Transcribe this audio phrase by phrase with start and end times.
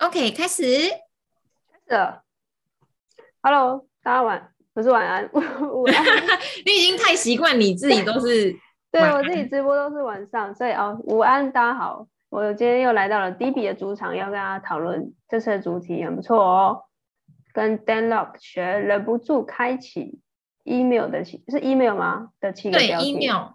[0.00, 0.62] OK，开始。
[0.62, 2.22] 开始了
[3.42, 5.94] ，Hello，大家晚不是晚安， 午安。
[6.64, 8.56] 你已经太习惯你自己都是
[8.90, 12.06] 对我自己直播都是晚上，所以哦，午安，大家好。
[12.30, 16.84] 我今天又来到了 D B 的主场，要跟大家讨论这次的主题很不错哦，
[17.52, 20.18] 跟 Dan Lok 学忍不住开启
[20.64, 22.30] email 的七是 email 吗？
[22.40, 23.12] 的七个标题。
[23.12, 23.48] 对，email。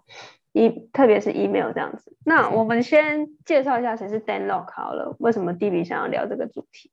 [0.56, 5.14] 一特别是 email 这样子，那我们先介绍一下谁是 Dan Lok 好了。
[5.18, 6.90] 为什么 D B 想要聊这个主题？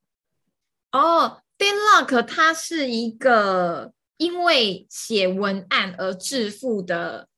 [0.92, 7.30] 哦，Dan Lok 他是一个因为写文案而致富的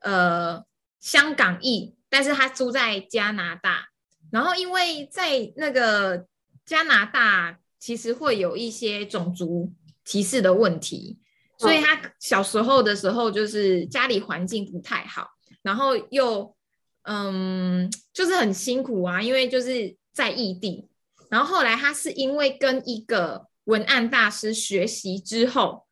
[0.00, 0.64] 呃
[0.98, 3.88] 香港裔，但是他住在加拿大，
[4.32, 6.24] 然后因为在那个
[6.64, 9.70] 加拿大其实会有一些种族
[10.06, 11.18] 歧视的问题，
[11.58, 15.28] 所以他小时候的时候就是家里环境不太好。
[15.62, 16.54] 然后又，
[17.02, 20.88] 嗯，就是很辛苦啊，因为就是在异地。
[21.28, 25.84] 然后后来他是因为跟一个文案大师学习之后，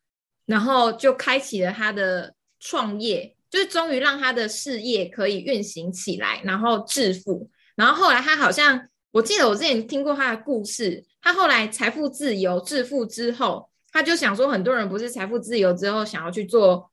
[0.45, 7.49] 然后就开启了他的创业，就是终于让他的事业可以运行起来，然后致富。
[7.75, 16.91] 然后后来他好像，我记得我之前听过他的故事，他后来财富自由致富之后，他就想说，很多人不是财富自由之后想要去做。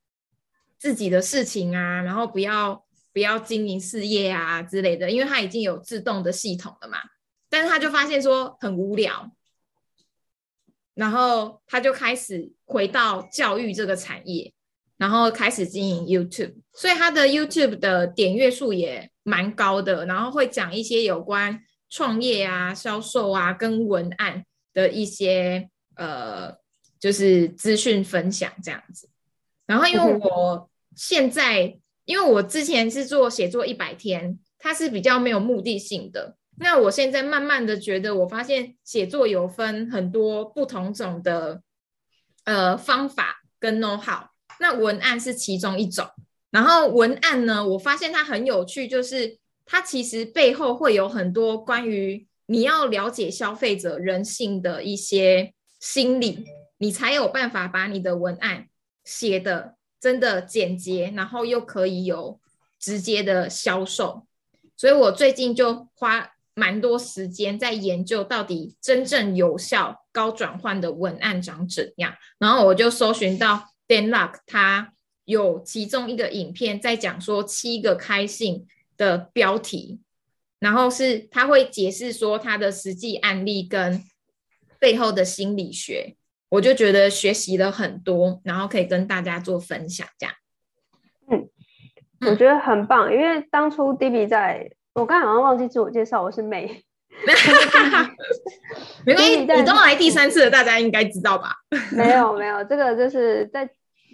[0.78, 6.98] 自己的事情啊，然后不要不要经营事业啊之类的，因为他已经有自动的系统了嘛。
[7.48, 9.30] 但是他就发现说很无聊，
[10.94, 14.52] 然后他就开始回到教育这个产业，
[14.96, 26.52] 然后开始经营 YouTube，所以他的 YouTube 的点阅数也蛮高的，然后会讲一些有关创业啊、销售啊跟文案的一些呃，
[26.98, 29.08] 就是资讯分享这样子。
[29.66, 36.36] 然后，因为我现在，因为我之前是做写作一百天，它是比较没有目的性的。
[36.58, 41.60] 那我现在慢慢的觉得，我发现写作有分很多不同种的
[42.44, 44.28] 呃方法跟 know how，
[44.60, 46.06] 那文案是其中一种。
[46.50, 49.36] 然后文案呢，我发现它很有趣，就是
[49.66, 56.46] 它其实背后会有很多关于你要了解消费者人性的一些心理，
[56.78, 58.68] 你才有办法把你的文案。
[59.06, 62.38] 写的真的简洁，然后又可以有
[62.78, 64.26] 直接的销售，
[64.76, 72.14] 所以我最近就花蛮多时间在研究到底真正有效、高转换的文案长怎样。
[72.38, 74.92] 然后我就搜寻到 Dan Luck，他
[75.24, 80.00] 有其中一个影片在讲说七个开信的标题，
[80.58, 84.02] 然后是他会解释说他的实际案例跟
[84.78, 86.16] 背后的心理学。
[86.56, 90.34] 我就觉得学习了很多，然后可以跟大家做分享，这样。
[91.30, 96.82] 嗯，我觉得很棒，因为当初 D B 在，我刚刚好像忘记自我介绍，我是美。
[99.04, 101.52] 没关系，你都来第三次了，大家应该知道吧？
[101.92, 103.68] 没有没有，这个就是再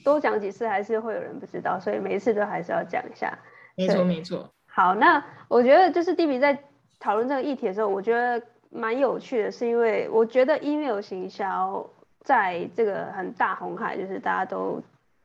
[0.05, 3.39] 多讲几次，还是会有人不知道，所以每一次都还是要讲一下。
[3.77, 4.53] 没错没错。
[4.67, 6.59] 好，那我觉得就是 D B 在
[6.99, 11.89] 讨论这个议题的时候，我觉得蛮有趣的，是因为我觉得 email 行销。
[12.25, 14.81] 在这个很大红海，就是大家都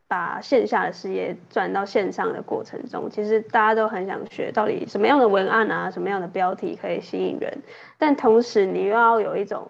[0.07, 7.61] 把线下的事业转到线上的过程中，其实大家都很想学到底什么样的文案啊，什么样的标题可以吸引人。
[7.97, 9.69] 但同时，你又要有一种，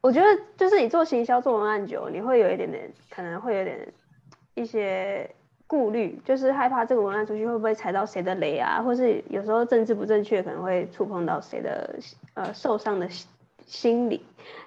[0.00, 3.88] 我觉得就是你做行销、做文案久，你会有一点点，可能会有点
[4.54, 5.28] 一些
[5.66, 11.96] 顾虑，就是害怕这个文案出去会不会踩到谁的雷啊，或是有时候政治不正确，可能会触碰到谁的
[12.34, 13.08] 呃受伤的
[13.64, 14.24] 心理。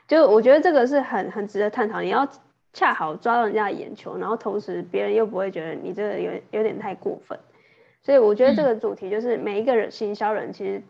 [0.07, 2.27] 就我觉得这个是很很值得探讨，你要
[2.73, 7.39] 恰好抓到人家的眼球，然后同时别人又不会觉得你这个有有点太过分，
[8.03, 10.83] 所以我觉得这个主题就是每一个人行销人其实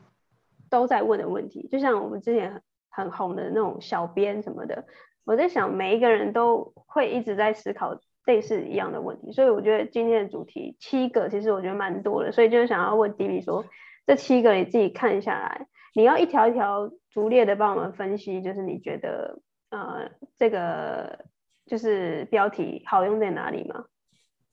[0.70, 4.84] 都在问的问题，就像我们之前很很红的那种小编什么的，
[5.26, 13.64] 我在想每一个人都会一直在思考类似一样的问题，所以我觉得今天的主题七个其实我觉得蛮多的，所以就是想要问 D B 说
[14.06, 15.68] 这七个你自己看下来。
[15.96, 19.40] 你要一条一条逐列的帮我们分析，就是你觉得
[19.70, 21.26] 呃这个
[21.66, 23.86] 就是标题好用在哪里吗？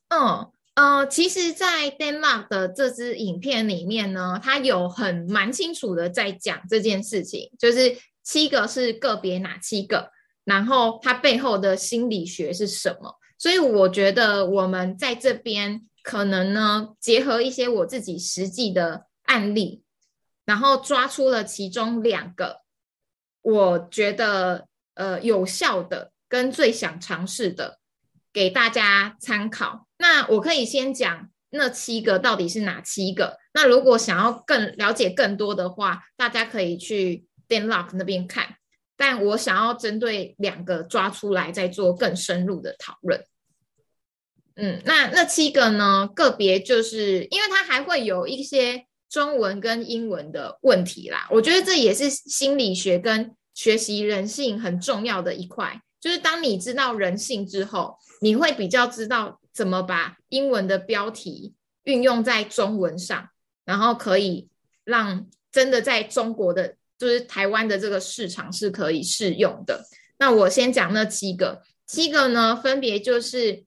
[0.09, 10.11] 嗯呃，其实，在 Denmark 的这支影片里面呢，它有很蛮清楚的在讲这件事情，就是七个是个别哪七个，
[10.45, 13.17] 然后它背后的心理学是什么。
[13.37, 19.83] 所以我觉得我们在这边可能呢，结合一些我自己实际的案例。
[20.45, 22.63] 然后抓出了其中两个，
[23.43, 27.79] 我觉得呃有效的跟最想尝试的，
[28.33, 29.87] 给大家参考。
[29.99, 33.39] 那我可以先讲那七个到底是哪七个。
[33.55, 38.57] 那如果想要更了解更多的话，大家可以去 Dan Lock 那边看，
[38.97, 43.25] 但我想要针对两个抓出来，再做更深入的讨论。
[44.57, 46.09] 嗯，那那七个呢？
[46.15, 51.29] 个别就是因为它还会有一些中文跟英文的问题啦。
[51.31, 55.83] 我觉得这也是心理学跟学习人性很重要的一块。
[56.01, 63.29] 就是当你知道人性之后，你会比较知道怎么把英文的标题运用在中文上，
[63.67, 64.49] 然后可以
[64.85, 69.85] 让真的在中国的，就是台湾的这个市场是可以适用的。
[70.19, 73.65] 那我先讲那七个，七个呢分别就是。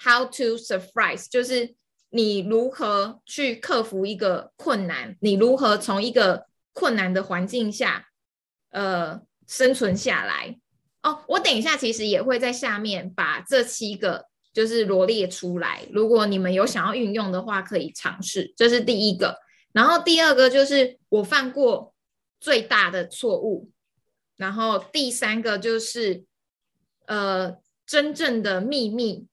[0.00, 1.74] How to surprise，就是
[2.10, 8.08] 你如何去克服一个困难，你如何从一个困难的环境下，
[8.70, 10.58] 呃，生存下来。
[11.02, 18.54] 哦，我等一下其实也会在下面把这七个就是罗列出来，如果你们有想要运用的话，可以尝试。
[18.56, 19.38] 这是第一个，
[19.72, 21.94] 然后第二个就是我犯过
[22.40, 23.70] 最大的错误，
[24.36, 26.24] 然后第三个就是
[27.06, 29.26] 呃，真正的秘密。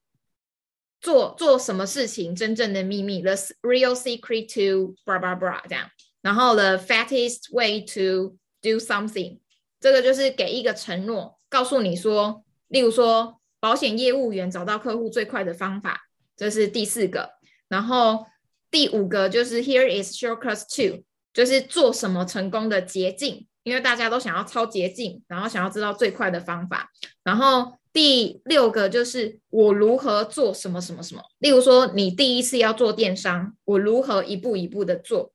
[1.01, 2.35] 做做什么事情？
[2.35, 5.89] 真正的秘密，the real secret to blah blah blah 这样。
[6.21, 9.39] 然后 the fattest way to do something，
[9.79, 17.31] 这个就是给一个承诺，告诉你说，例如说保险业务员找到客户最快的方法，这是第四个。
[17.67, 18.25] 然后
[18.71, 21.03] 第五个就是 here is shortcuts to，
[21.33, 26.89] 就是做什么成功的捷径，因为大家都想要超捷径，然后想要知道最快的方法。
[27.23, 35.31] 然后第六个就是我如何做什么什么什么，例如说你第一次要做电商，我如何一步一步的做。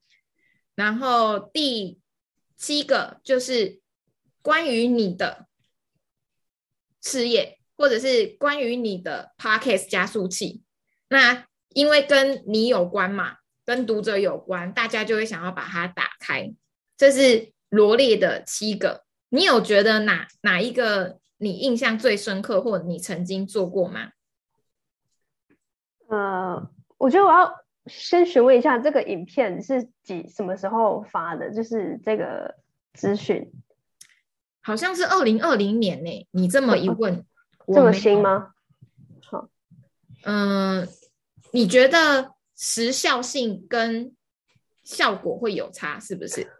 [0.75, 1.99] 然后第
[2.59, 3.81] 七个就是
[4.43, 5.47] 关于你的
[7.01, 10.61] 事业，或者是关于你的 podcast 加速器。
[11.09, 16.53] 那因为跟你有关嘛，跟读者有关，大家就会想要把它打开。
[16.99, 21.20] 这是罗列的七个，你有觉得哪哪一个？
[21.43, 24.11] 你印象最深刻，或你曾经做过吗？
[26.09, 27.51] 呃，我觉得我要
[27.87, 31.51] 先询问一下，这个影片是几什么时候发的？
[31.51, 32.57] 就是这个
[32.93, 33.51] 资讯，
[34.61, 36.29] 好像是二零二零年呢。
[36.31, 37.25] 你这么一问，
[37.73, 38.53] 这么新吗？
[39.23, 39.49] 好，
[40.25, 40.87] 嗯，
[41.53, 44.15] 你觉得时效性跟
[44.83, 46.60] 效果会有差，是不是？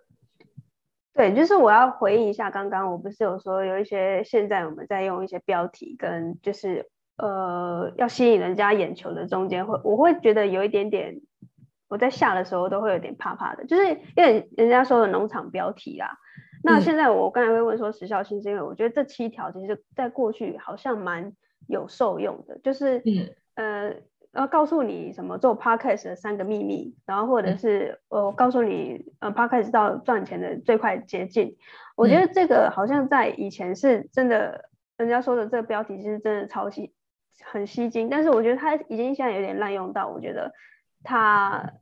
[1.13, 11.21] 对，就是我要回应一下，刚刚我不是有说有一些现在我们在用一些标题跟就是呃要吸引人家眼球的中间会，我会觉得有一点点，
[11.89, 16.17] 我在下的时候都会有点怕怕的，就是因为人家说的农场标题啦。
[16.63, 21.33] 那现在我刚才会问说时效性，是因为我觉得这七条其实在过去好像蛮
[21.67, 23.95] 有受用的，就是嗯呃。
[24.33, 31.57] 然后告诉你什么做 podcast 的三个秘密，然后或者是我告诉你呃 podcast 到赚钱的最快捷径。
[31.97, 36.95] 我觉得这个好像在以前是真的，人家说的这个标题是真的超吸
[37.43, 40.53] 很吸睛，但是我觉得它已经现在有点滥用到，我觉得
[41.03, 41.73] 它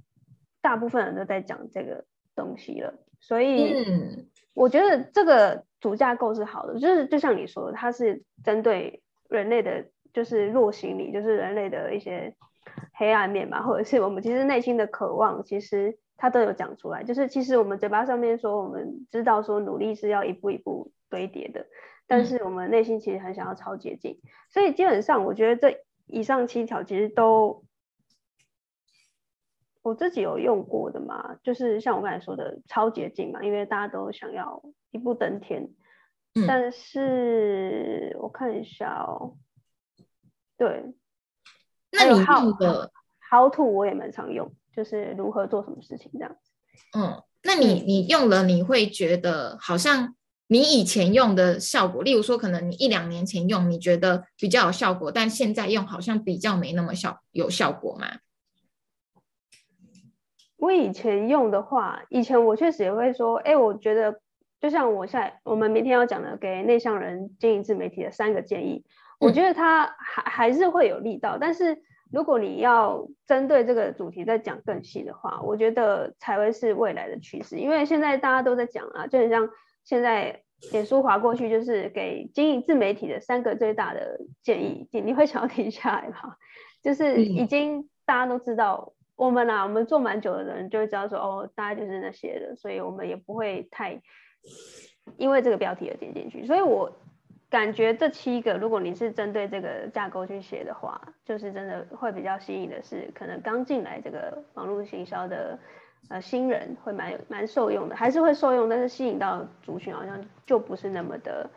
[0.62, 3.76] 大部分人都在讲这个东西了，所以
[4.54, 9.84] 我觉得这个主架构是好的，就是就像你说的，它是针对人类的。
[10.12, 12.34] 就是弱心理，就是人类的一些
[12.94, 17.04] 黑暗面吧，或者是我们其实内心的渴望，其实他都有讲出来。
[17.04, 21.66] 就是其实我们嘴巴上面说，我们知道说努力是要一步一步堆叠的，
[22.06, 24.18] 但是我们内心其实很想要超捷径。
[24.50, 27.64] 所以基本上，我觉得这以上七条其实都
[29.82, 35.68] 我自己有用过的嘛，就是像我刚才说的超捷径嘛，因为大家都想要一步登天。
[36.46, 39.36] 但是我看一下哦。
[40.58, 40.84] 对，
[41.92, 42.90] 那你用的
[43.30, 46.50] How to 我也蛮常用，就是如何做什么事情这样子。
[46.98, 50.16] 嗯，那你你用了，你会觉得好像
[50.48, 58.06] 你以前用的效果，例如说可能你一两年前用，你觉得比较有效果，但现在用好像比较没那么效有效果吗？
[60.56, 64.20] 我以前用的话，以前我确实也会说，哎，我觉得
[64.60, 68.84] 就像我现在我们明天要讲的，给内向人经营自媒体的三个建议。
[69.18, 71.82] 我觉得它还还是会有力道，但是
[72.12, 77.56] 如果你要针对这个主题再讲更细的话，我觉得才会是未来的趋势。
[77.56, 79.50] 因为现在大家都在讲啊，就很像
[79.84, 86.36] 现在脸书划过去，就是给经营自媒体的三个最大的建议，你你会想要停下来吗？
[86.80, 94.00] 就是已经大家都知道，我们啊，我们做蛮久的人就会知道说，哦，大概就是那些的，所以我们也不会太
[95.16, 96.46] 因为这个标题而点进去。
[96.46, 96.90] 所以我。
[97.50, 105.58] 感觉这七个，如果你是针对这个架构去写的话，就是真的会比较吸引的是，可能刚进来这个网络行销的
[106.08, 111.48] 呃新人会蛮有蛮受用的，还是会受用，但是吸引到族群好像就不是那么的，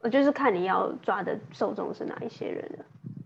[0.00, 2.84] 我就是看你要抓的受众是哪一些人了。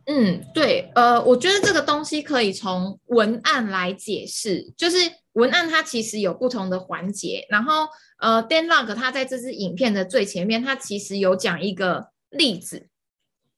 [0.09, 4.97] 嗯，对，呃，我觉得这个东西可以从文案来解释，就是
[5.33, 7.89] 文案它其实有不同的环节，然后
[8.21, 12.89] 呃，Dan Lok 他在这支影片的最前面，他其实有讲一个例子，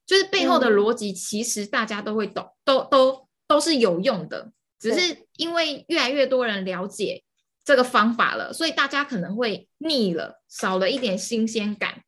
[0.07, 7.23] 就是背后的逻辑其实大家都会懂，都都都是有用的，只是因为越来越多人了解
[7.63, 12.01] 这个方法了，所以大家可能会腻了，少了一点新鲜感。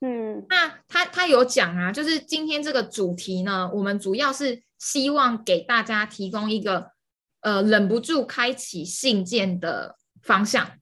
[0.00, 6.92] 嗯，那他他有讲啊，就是今天这个主题呢，我们主要是希望给大家提供一个
[7.40, 10.78] 呃忍不住开启信件的方向，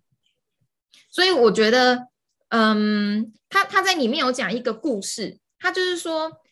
[1.09, 2.09] 所以我觉得，
[2.51, 6.43] 嗯，他他在里面有讲一个故事，他就是说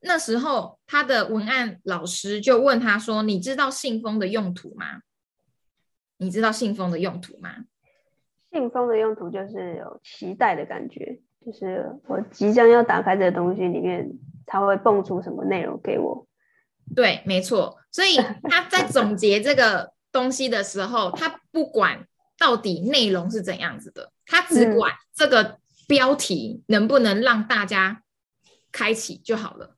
[0.00, 5.02] 那时候他的文案老师就问他说：“你知道信封的用途吗？
[6.16, 7.66] 你知道信封的用途吗？”
[8.50, 11.20] 信封的用途就是有期待的感觉。
[11.46, 14.10] 就是我即将要打开这个东西，里面
[14.44, 16.26] 它会蹦出什么内容给我？
[16.96, 17.78] 对，没错。
[17.92, 18.16] 所以
[18.50, 22.04] 他在总结这个东西的时候，他不管
[22.36, 28.02] 到底内容是怎样子的，他只管这个标题能不能让大家
[28.72, 29.76] 开启就好了。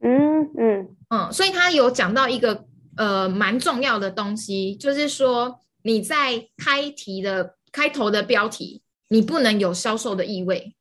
[0.00, 2.64] 嗯嗯嗯，所以他有讲到一个
[2.96, 10.74] 呃蛮重要的东西，就是说你在开题的开头的标题，你不能有销售的意味。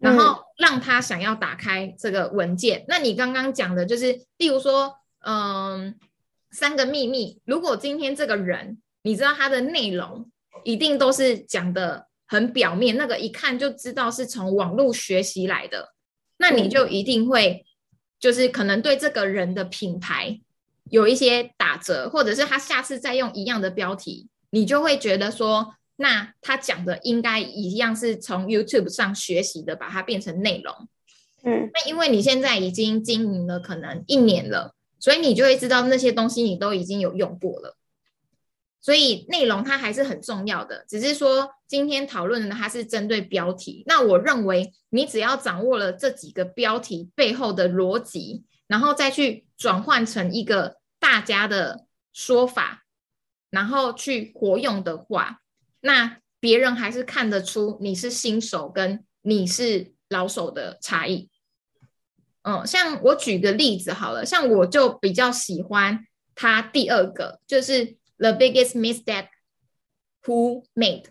[0.00, 2.84] 然后让他想要打开这个文件。
[2.88, 5.94] 那你刚刚讲的就是，例如说，嗯，
[6.50, 7.38] 三个秘密。
[7.44, 10.30] 如果今天这个人，你知道他的内容
[10.64, 15.92] 一定都是讲的很表面，那个一看就知道是从网络学习来的，
[16.38, 17.66] 那你就一定会，
[18.18, 20.40] 就是可能对这个人的品牌
[20.84, 25.74] 有一些打折，或者是他下次再用一样的标题，你就会觉得说。
[26.02, 30.88] 那他讲的应该一样是从 YouTube 上学习的，把它变成内容。
[31.42, 37.76] 嗯，那因为你现在已经经营了可能一年了，所以你就会知道那些东西你都已经有用过了。
[38.80, 43.82] 所以内容它还是很重要的，只是说今天讨论的它是针对标题。
[43.86, 52.84] 那我认为你只要掌握了这几个标题背后的逻辑，然后再去转换成一个大家的说法，
[53.50, 55.39] 然后去活用的话。
[55.80, 61.28] 那别人还是看得出你是新手跟你是老手的差异。
[62.42, 69.28] 嗯，像我举个例子好了，像我就比较喜欢他第二个，就是 the biggest mistake
[70.22, 71.04] who made，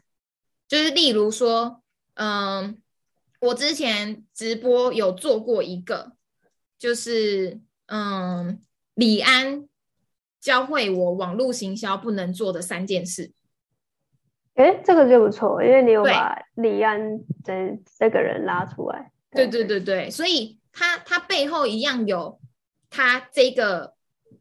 [0.68, 1.84] 就是例如说，
[2.16, 2.82] 嗯，
[3.42, 6.14] 我之前直播有做过一个，
[6.80, 8.60] 就是嗯，
[8.96, 9.68] 李安
[10.42, 13.32] 教会我网络行销不能做的三件事。
[14.60, 19.10] 哎，这个就不错，因为你有把李安这这个人拉出来。
[19.32, 22.42] 对对对对，所以他他背后一样有
[22.90, 23.94] 他这个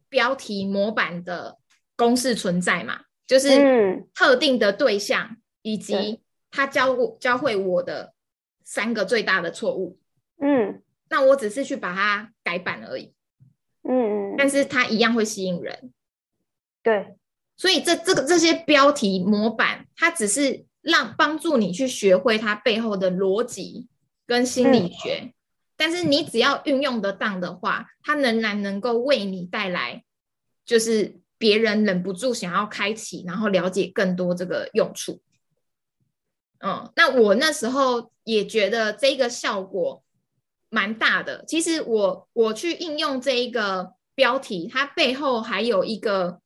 [0.09, 1.57] 标题模板的
[1.95, 2.99] 公式存在嘛？
[3.25, 6.19] 就是特定的对象，以及
[6.51, 8.13] 他教我教会我的
[8.65, 9.97] 三个最大的错误。
[10.41, 13.13] 嗯，那我只是去把它改版而已。
[13.83, 15.93] 嗯嗯，但是它一样会吸引人。
[16.83, 17.15] 对。
[17.59, 23.89] 所以这这个这些标题模板，它只是让帮助你去学会它背后的逻辑
[24.25, 25.33] 跟心理学，
[25.75, 30.05] 但是你只要运用得当的话，它仍然能够为你带来，
[30.63, 35.21] 就是别人忍不住想要开启，然后了解更多这个用处。
[36.59, 40.01] 嗯，那我那时候也觉得这个效果
[40.69, 41.43] 蛮大的。
[41.45, 46.39] 其实我我去应用这一个标题，它背后还有一个。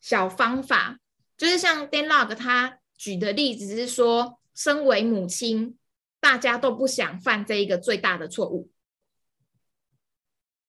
[0.00, 0.98] 小方法
[1.36, 5.76] 就是像 Dan Log 他举的例子是说，身为母亲，
[6.18, 8.70] 大家都不想犯这一个最大的错误。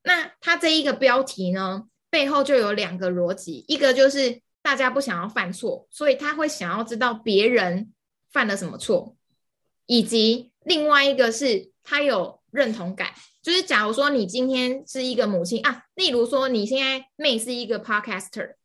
[0.03, 7.93] 那他这一个标题呢，背后就有两个逻辑，一个就是大家不想要犯错，所以他会想要知道别人
[8.31, 9.15] 犯了什么错，
[9.85, 18.55] 以及另外一个是他有认同感，就是假如说你今天是一个母亲啊，例如说你现在妹是一个 Podcaster。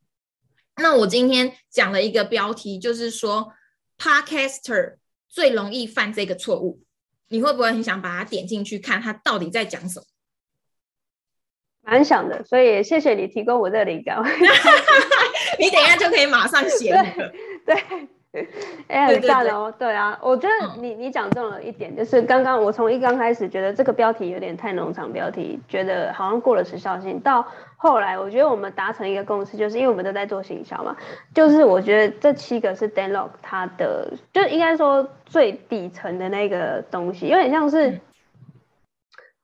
[0.76, 3.52] 那我今天讲了一个标题，就是说
[3.99, 4.97] ，Podcaster
[5.29, 6.83] 最容易犯这个错误，
[7.29, 10.07] 你会不会很想把它点进去看，它到底在讲什么？
[11.85, 14.23] 蛮想的，所以谢谢你提供我这个灵感。
[15.59, 16.95] 你等一下就可以马上写。
[17.67, 17.75] 对，
[18.88, 19.28] 哎、很对对对。
[19.28, 19.72] 赞哦。
[19.78, 20.82] 对啊，我觉得嗯。
[20.82, 27.46] 你你讲中了一点，就是刚刚我从一刚开始觉得这个标题有点太农场标题，觉得好像过了时效性，到
[27.76, 30.96] 后来我觉得我们达成一个共识，就是因为我们都在做行销嘛，
[31.34, 38.00] 就是我觉得这七个是 Dan Lok 它的，就应该说最底层的那个东西，有点像是嗯。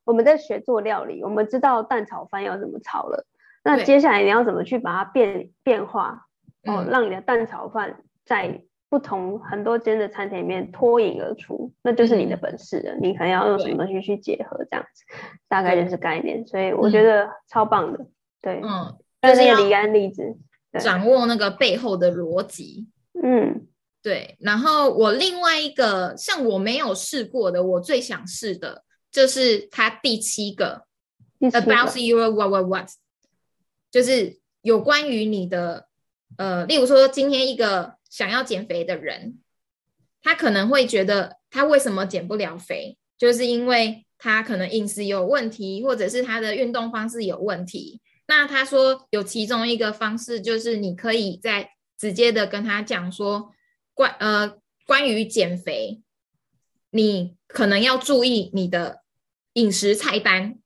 [0.05, 3.25] 我们在学做料理，我们知道蛋炒饭要怎么炒了，
[3.63, 6.25] 那接下来你要怎么去把它变变化，
[6.63, 6.89] 哦，嗯。
[6.89, 12.95] 让你的蛋炒饭在不同很多间的餐厅里面脱颖而出，那就是你的嗯本事了。
[12.99, 15.03] 你可能要用什么东西去结合，这样子，
[15.47, 16.45] 大概就是概念。
[16.47, 18.05] 所以我觉得超棒的，
[18.41, 20.35] 对，嗯，但就是要那个李安例子，
[20.71, 22.87] 对掌握那个背后的逻辑。
[23.21, 23.67] 嗯
[24.01, 30.85] 对，然后我另外一个像我没有试过的，我最想试的就是它第七个
[31.37, 32.87] 第七个 about your what what what，
[33.91, 35.87] 就是有关于你的
[36.37, 39.39] 呃，例如说今天一个想要减肥的人，
[40.21, 48.01] 他可能会觉得他为什么减不了肥，就是因为他可能饮食有问题，或者是他的运动方式有问题。
[48.27, 53.51] 那他说有其中一个方式，就是你可以在直接的跟他讲说，
[53.93, 56.01] 关呃关于减肥，
[56.91, 59.03] 你可能要注意你的
[59.53, 60.59] 饮食菜单，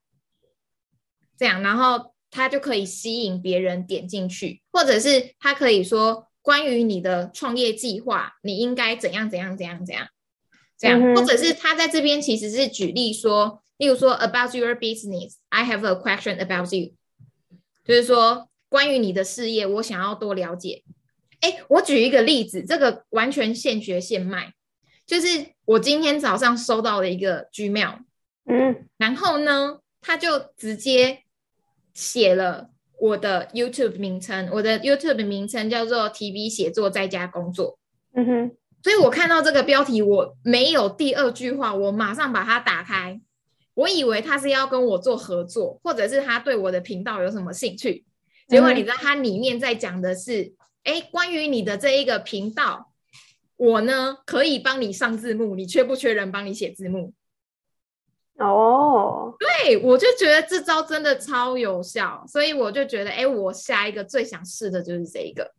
[1.38, 10.08] 这样，然后他就可以吸引别人点进去，或者是他可以说关于你的创业计划，你应该怎样怎样怎样怎样，
[10.78, 16.94] 这样，嗯或者是他在这边其实是举例说，例如说 about your business，I have a question about you，
[17.86, 20.84] 就是说关于你的事业，我想要多了解。
[21.40, 24.54] 哎，我举一个例子，这个完全现学现卖，
[25.06, 28.00] 就是我今天早上收到了一个 Gmail，
[28.46, 28.88] 嗯。
[28.98, 31.24] 然后呢，他就直接
[31.94, 32.70] 写了
[33.00, 37.78] 我的 YouTube 名称，我的 YouTube 名称叫做 TV 写作在家工作。
[38.14, 43.20] 嗯哼，所以我看到这个标题，我没有第二句话，我马上把它打开。
[43.74, 48.06] 我以为他是要跟我做合作，或者是他对我的频道有什么兴趣。
[48.48, 52.94] 结果嗯你知道，他里面在讲的是，哎、关于你的这一个频道，
[53.58, 57.14] 我呢可以帮你上字幕，你缺不缺人帮你写字幕？
[58.40, 65.54] 哦，对，我就觉得这招真的超有效，所以我就觉得，哎，我下一个最想试的就是这一个。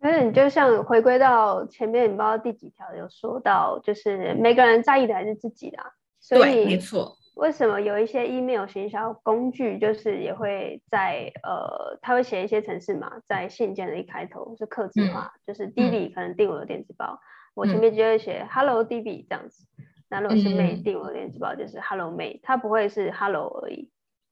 [0.00, 5.92] 而且你就像回归到前面，你不知道第几条有说到，就是每个人在意的还是自己啦。
[6.20, 17.18] 所以，没以错，为什么有一些 email 行销工具，就是也会在呃，他会写一些程式嘛，在信件的一开头是客制化，就是 DB 可能订我的电子报，
[17.54, 19.64] 我前面就会写 Hello DB 这样子。
[20.08, 23.90] 那如果是嗯 May 订我的电子报，就是 Hello May，它不会是 Hello 而已。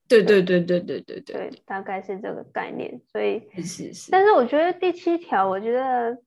[0.09, 3.01] 对对对对对对对，对，大概是这个概念。
[3.11, 6.19] 所以，是是是，但是我觉得第七条，我觉得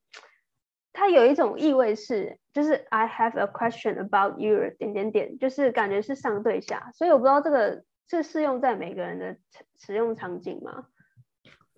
[0.92, 9.38] 它有一种意味是，就是 I have a question about you 点点点，就是感觉是上对下，所以我不知道这个是适用在每个人的
[9.78, 10.86] 使用场景吗？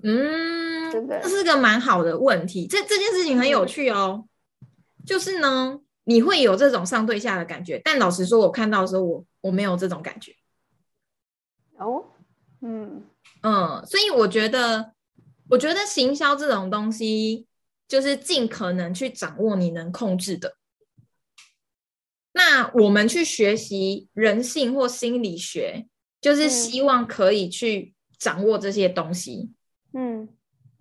[0.04, 2.68] 嗯，这个这是个蛮好的问题。
[2.68, 4.30] 这这件事情很有趣哦，
[5.06, 10.34] 就是呢，你会有这种上对下的感觉，但老实说，我看到的时候，我我没有这种感觉。
[11.78, 12.06] 哦，
[12.62, 13.04] 嗯
[13.44, 14.94] 嗯，所以我觉得，
[15.50, 17.46] 我觉得行销这种东西，
[17.90, 20.56] 就是尽可能去掌握你能控制的。
[22.32, 25.88] 那我们去学习人性或心理学，
[26.22, 29.52] 就是嗯希望可以去掌握这些东西。
[29.92, 30.30] 嗯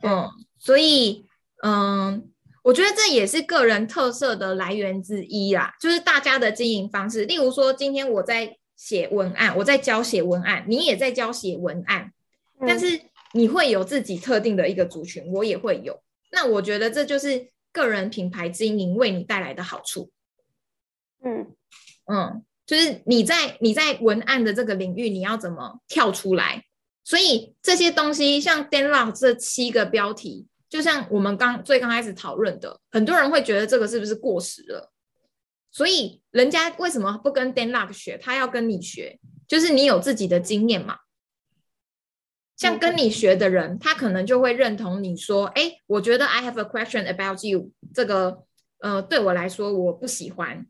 [0.03, 1.27] 嗯，所以
[1.65, 2.31] 嗯，
[2.67, 7.25] 我觉得这也是个人特色的来源之一啦，就是大家的经营方式。
[7.25, 12.13] 例如说，今天我在写文案，我在教写文案，你也在教写文案，
[12.59, 13.01] 但嗯是
[13.35, 16.03] 你会有自己特定的一个族群，我也会有。
[16.33, 20.11] 那我觉得这就是个人品牌经营为你带来的好处。
[21.25, 21.47] 嗯
[22.07, 26.65] 嗯，就是你在你在文案的这个领域，你要怎么跳出来？
[27.05, 34.93] 所以这些东西，像 Dan Lok 这七个标题，就像我们刚最刚开始讨论的，很多人会觉得这个是不是过时了？
[35.71, 38.19] 所以人家为什么不跟 Dan Luck 学？
[38.19, 40.99] 他要跟你学，就是你有自己的经验嘛。
[42.59, 48.45] 像跟你学的人，他可能就会认同你说：“哎，我觉得 I have a question about you。”这个
[48.81, 50.67] 呃，对我来说我不喜欢。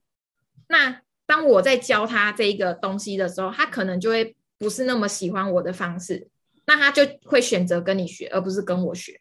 [0.68, 6.28] 那当我在教他这一个东西的时候，他可能就会不是那么喜欢我的方式，
[6.64, 9.20] 那他就会选择跟你学，而不是跟我学。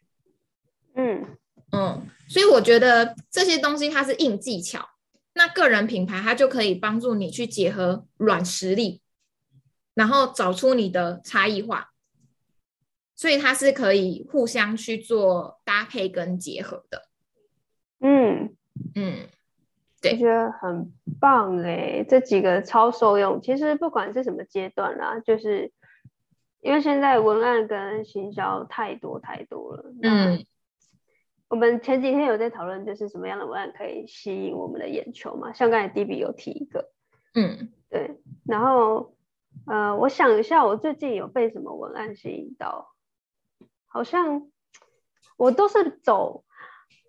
[0.96, 1.24] 嗯
[1.72, 4.88] 嗯，所以我觉得这些东西它是硬技巧。
[5.34, 9.02] 那个人品牌它就可以帮助你去结合软实力，
[9.92, 11.90] 然后找出你的差异化，
[13.14, 17.02] 所以它是可以互相去做搭配跟结合的。
[18.00, 18.56] 嗯
[18.94, 19.28] 嗯，我
[20.00, 23.38] 对觉得很棒哎，这几个超受用。
[23.42, 25.70] 其实不管是什么阶段啦，就是
[26.62, 29.84] 因为现在文案跟行销太多太多了。
[30.02, 30.46] 嗯
[31.48, 35.52] 我们前几天有在讨论，就是什么样的文案可以吸引我们的眼球嘛？
[35.52, 36.90] 像刚才 D B 有提一个，
[37.34, 39.14] 嗯对，然后
[39.66, 42.92] 呃，我想一下，我最近有被什么文案吸引到？
[43.86, 44.50] 好像
[45.36, 46.44] 我都是走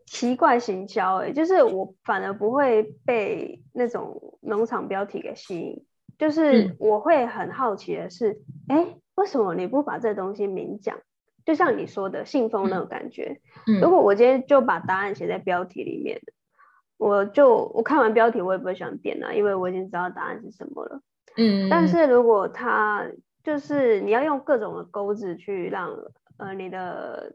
[0.06, 5.86] 奇怪行销，哎，就是我反而不会被那种农场标题给吸引，
[6.17, 10.97] 就是嗯我会很好奇的是，哎，为什么你不把这东西明讲？
[11.48, 13.40] 就像你说的信封那种感觉，
[13.82, 16.20] 如嗯果我今天就把答案写在标题里面，
[16.98, 21.02] 我就我看完标题我也不会想点啊，因为我已经知道答案是什么了。
[21.38, 23.08] 嗯，但是如果它
[23.46, 25.90] 就是你要用各种的钩子去让
[26.36, 27.34] 呃你的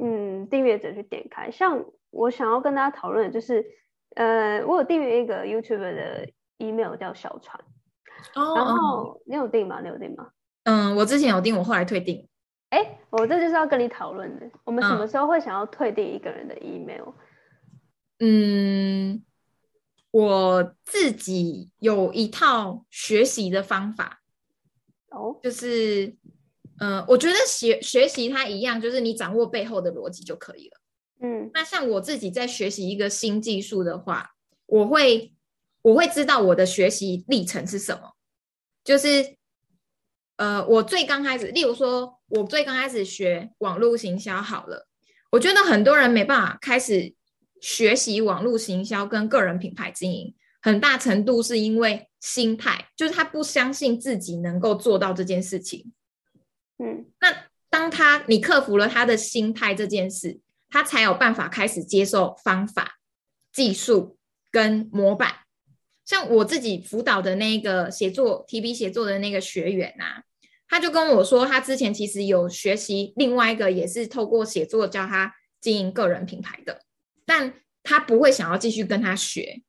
[0.00, 3.66] 嗯订阅者去点开，像我想要跟大家讨论的就是，
[4.14, 7.60] 呃，我有订阅一个 YouTube 的 email 叫小船，
[8.36, 9.80] 然哦然，后你有订吗？
[9.82, 10.28] 你有订吗？
[10.62, 12.28] 嗯，我之前有订，我后来退订。
[12.70, 17.12] 哎，我这就是要跟你讨论的，我们什嗯么时候会想要退订一个人的 email？
[18.18, 19.24] 嗯，
[20.10, 24.20] 我自己有一套学习的方法，
[25.10, 26.16] 哦，就是，
[26.78, 30.80] 呃，我觉得学学习它一样，就是你掌握背后的逻辑就可以了。
[31.20, 34.32] 嗯那像我自己在学习一个新技术的话，
[34.66, 35.32] 我会
[35.82, 38.12] 我会知道我的学习历程是什么，
[38.84, 39.36] 就是
[40.36, 44.86] 呃，我最刚开始，例如说，我最刚开始学网络行销好了，
[45.32, 47.14] 我觉得很多人没办法开始
[47.60, 55.92] 学习网络行销跟个人品牌经营，很大程度是因为心态，就是他不相信自己能够做到这件事情。
[56.78, 62.98] 嗯那当他你克服了他的心态这件事，他才有办法开始接受方法、
[63.52, 64.16] 技术
[64.50, 65.34] 跟模板。
[66.04, 70.22] 像我自己辅导的那个写作 T B 写作的那个学员啊，
[70.68, 76.82] 他就跟我说，他之前其实有学习另外一个也是透过写作教他经营个人品牌的，
[77.24, 79.62] 但他不会想要继续跟他学。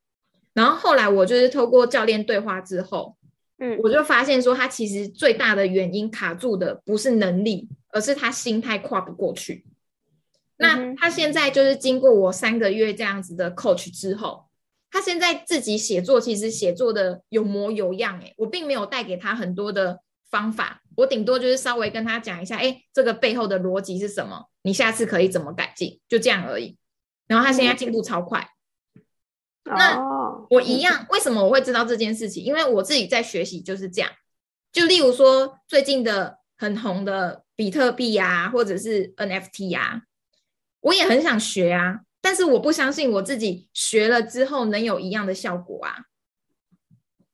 [0.54, 3.16] 然后后来我就是透过教练对话之后，
[3.60, 9.66] 嗯我就发现说，他其实最大的原因卡住的不是能力，而是他心态跨不过去。
[10.58, 14.48] 那他现在就是经过我三个月这样子的 coach 之后，
[14.92, 18.20] 他现在自己写作，其实写作的有模有样。
[18.20, 26.78] 诶，我并没有带给他很多的方法，我顶多就是稍微跟他讲一下，哎，这个背后的逻辑是什么，你下次可以怎么改进，就这样而已。
[27.28, 28.50] 然后他现在进步超快。
[29.66, 32.44] 那哦，我一样，为什么我会知道这件事情？
[32.44, 34.10] 因为我自己在学习就是这样。
[34.72, 40.02] 就例如说，最近的很红的比特币啊，或者是 NFT 啊，
[40.82, 46.06] 我也很想学啊，但是我不相信我自己学了之后能有一样的效果啊。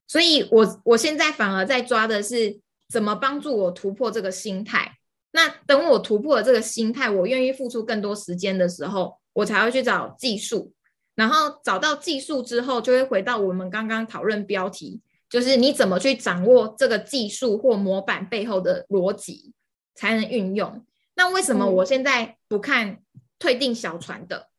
[0.08, 4.98] 所以我我现在反而在抓的是怎么帮助我突破这个心态。
[5.32, 10.74] 那等我突破了这个心态，我愿意付出更多时间的时候，我才会去找技术。
[11.15, 19.54] 然后找到技术之后，就会回到我们刚刚讨论标题，就是你怎么去掌握这个技术或模板背后的逻辑，
[19.93, 20.86] 才能运用。
[21.15, 23.00] 那为什么我现在不看
[23.39, 24.50] 退订小船的？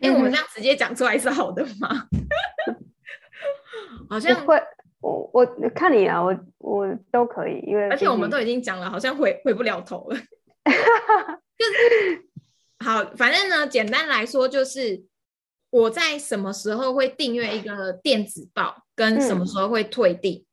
[0.00, 2.08] 因为我们这样直接讲出来是好的吗？
[4.10, 4.60] 好像会，
[5.06, 10.16] 我我看你啊，我我都可以，因为而且我们都已经讲了，好像回回不了头了。
[11.56, 12.26] 就是
[12.80, 15.04] 好，反正呢，简单来说就是
[15.70, 20.44] 我在什么时候会订阅一个电子报，跟什么时候会退订，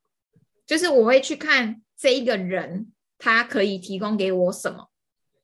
[0.66, 4.88] 就是我会去看这一个人他可以提供给我什么。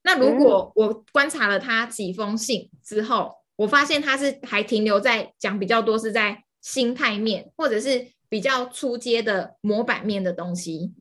[0.03, 10.93] 那如果我观察了他几封信之后，我发现他是还停留在讲比较多是在心态面，或者是比较出街的模板面的东西。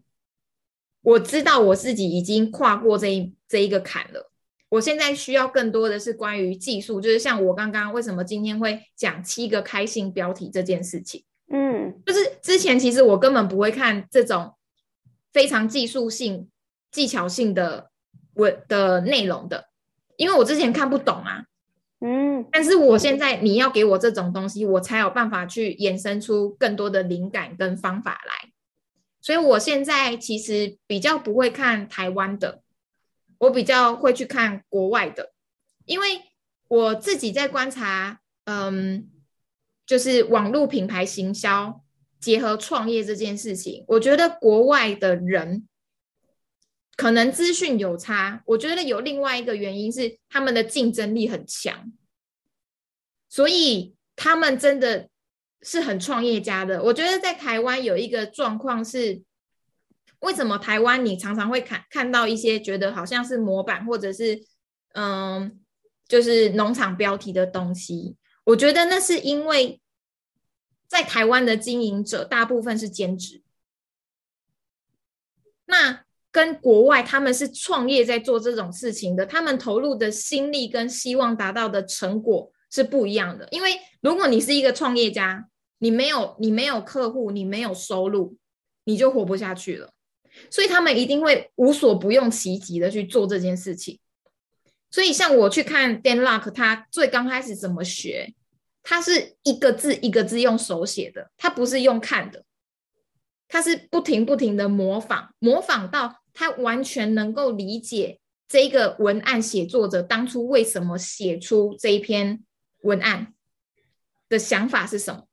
[1.03, 4.33] 我知道我自己已经跨过这一这一个坎了。
[4.71, 14.55] 我现在需要更多的是关于技术，就是像我刚刚为什么今天会讲七个开心标题这件事情，嗯就是之前其实我根本不会看这种
[15.33, 16.51] 非常技术性、
[16.91, 17.91] 技巧性的
[18.35, 19.69] 文的内容的，
[20.17, 21.45] 因为我之前看不懂啊。
[22.01, 28.53] 嗯但是我现在你要给我这种东西，我才有办法去衍生出更多的灵感跟方法来。
[29.21, 32.63] 所以我现在其实比较不会看台湾的，
[33.39, 35.33] 我比较会去看国外的，
[35.85, 36.23] 因为
[36.69, 39.11] 我自己在观察，嗯，
[39.85, 41.83] 就是网络品牌行销
[42.21, 45.67] 结合创业这件事情，我觉得国外的人
[46.99, 51.93] 可能资讯有差，我觉得有另外一个原因是他们的竞争力很强。
[53.29, 55.09] 所以他们真的
[55.63, 56.83] 是很创业家的。
[56.83, 59.23] 我觉得在台湾有一个状况是，
[60.19, 64.43] 为什么台湾你常常会看看到一些觉得好像是模板或者是
[64.95, 65.61] 嗯，
[66.09, 68.17] 就是农场标题的东西？
[68.43, 69.81] 我觉得那是因为
[70.89, 73.45] 在台湾的经营者大部分是兼职，
[75.67, 76.08] 那。
[76.39, 83.49] 跟国外他们是创业在做这种事情的，他们投入的心力跟希望达到的成果是不一样的。
[83.51, 85.49] 因为如果你是一个创业家，
[85.81, 88.37] 你没有你没有客户，你没有收入，
[88.85, 89.91] 你就活不下去了。
[90.49, 93.99] 所以他们一定会无所不用其极的去做这件事情。
[94.93, 98.33] 所以像我去看 Dan Luck，他最刚开始怎么学，
[98.85, 102.45] 他是一个字一个字用手写的，他不是用看的。
[103.51, 112.45] 他是不停不停的模仿，模仿到他完全能够理解这个文案写作者当初为什么写出这一篇
[112.83, 113.35] 文案
[114.29, 115.25] 的想法是什么。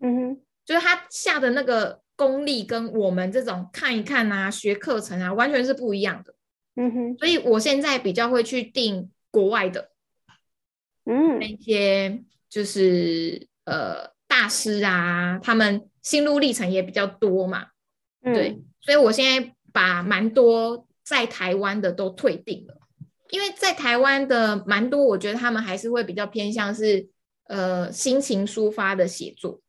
[0.00, 6.34] 嗯哼，就是他下的那个功力跟我们这种看一看啊、学课程啊，完全是不一样的。
[6.76, 9.90] 嗯哼，所以我现在比较会去订国外的，
[11.06, 15.88] 嗯，那些就是呃大师啊，他们。
[16.04, 17.68] 心路历程也比较多嘛，
[18.22, 22.78] 对，所以我现在把蛮多在台湾的都退订了，
[23.30, 27.08] 因为在台湾的蛮多，我觉得他们还是会比较偏向是
[27.48, 29.60] 呃心情抒发的写作。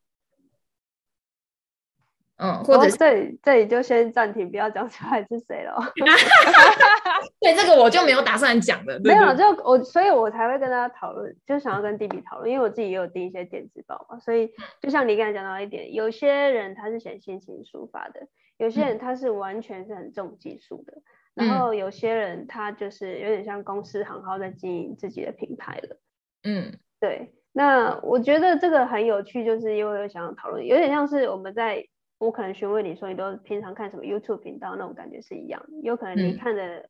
[2.37, 5.73] 嗯，或者这里这里就先暂停，不要讲出来是谁了。
[7.39, 8.99] 对，这个我就没有打算讲了。
[8.99, 14.19] 没有，就我，所以我才会跟大家讨论，就想要跟弟弟讨论，因为我自己也有订一些电子报嘛。
[14.19, 21.01] 所以就像你刚才讲到一点，有些人他是写心情抒发的，有些人他是完全是很重技术的，
[21.33, 25.97] 然后有些人他就是有点像公司行号在经营自己的品牌了。
[26.43, 27.33] 嗯，对。
[27.51, 31.87] 那我觉得这个很有趣，就是因为想要讨论，有点像是我们在。
[32.17, 35.81] 我可能询问你说你都平常看什么 YouTube 频道，那种感觉是一样的。
[35.83, 36.89] 有可能你看的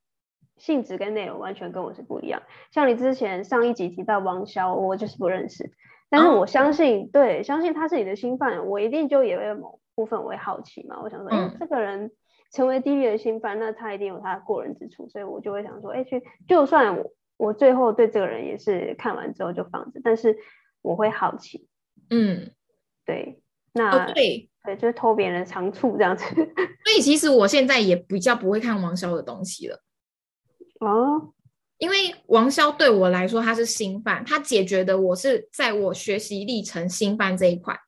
[0.58, 2.44] 性质跟内容完全跟我是不一样。
[2.72, 5.72] 像你之前上一集提到王潇，我就是不认识，
[6.12, 11.00] 但是我相信，对，相信他是你的新范，我一定就也会某部分我会好奇嘛。
[11.02, 12.12] 我想说，哎，这个人
[12.52, 20.38] 成为 D V 的新番，那他一定有他的过人之处，所以我就会想说，哎，去，就算我我最后对这个人也是看完之后就放着，但是
[20.82, 21.68] 我会好奇。
[22.10, 22.52] 嗯，
[23.06, 23.42] 对，
[23.74, 24.50] 那对。
[24.66, 26.26] 对，就是偷别人的长处这样子。
[26.26, 26.44] 所
[26.98, 29.80] 以其实我现在也比较不会看王潇的东西了。
[30.80, 31.34] 哦，
[31.78, 31.96] 因为
[32.30, 37.80] 王潇对我来说他是新番，他解决的我是在我学习历程新番这一块。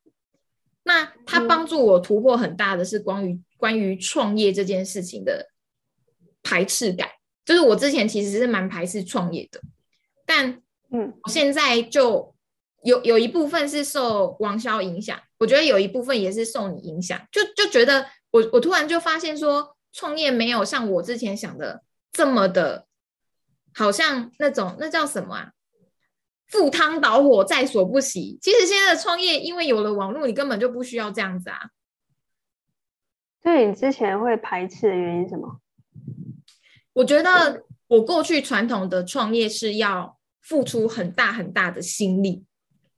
[0.87, 5.47] 那他帮助我突破很大的是关于关于创业这件事情的
[6.41, 7.07] 排斥感，
[7.45, 9.61] 就是我之前其实是蛮排斥创业的，
[10.25, 12.33] 但嗯，现在就。
[12.83, 21.81] 有有一部分是受王潇影响，我觉得有一部分也是受你影响，就就觉得我我突然就发现说，创业没有像我之前想的
[22.13, 22.85] 这么的，
[23.73, 25.51] 好像那种那叫什么啊，
[26.47, 28.37] 赴汤蹈火在所不惜。
[28.41, 31.59] 其实现在的创业，因为有了网络，你根本就不需要这样子啊。
[33.41, 35.61] 对你之前会排斥的原因什么？
[36.93, 42.45] 我觉得我过去传统的创业是要付出很大很大的心力。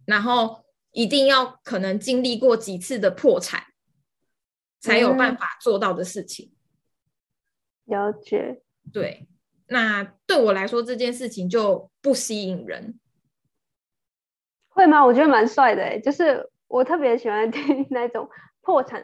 [0.05, 3.63] 然后一定要可能经历过几次的破产，
[4.79, 6.51] 才有办法做到的事情。
[7.85, 9.27] 了解，对。
[9.67, 12.99] 那对我来说这件事情就不吸引人，
[14.79, 15.05] 会吗？
[15.05, 18.29] 我觉得蛮帅的，就是我特别喜欢听 那种
[18.61, 19.03] 破产，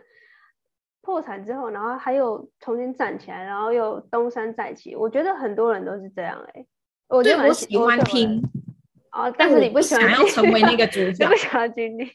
[1.01, 4.95] 破产之后，然后还有重新站起来，然后又东山再起。
[4.95, 6.65] 我觉得很多人都是这样，哎，
[7.09, 8.41] 我就我喜欢听。
[9.11, 12.09] 哦，但是你不想要成为那个主 角，不想要经历。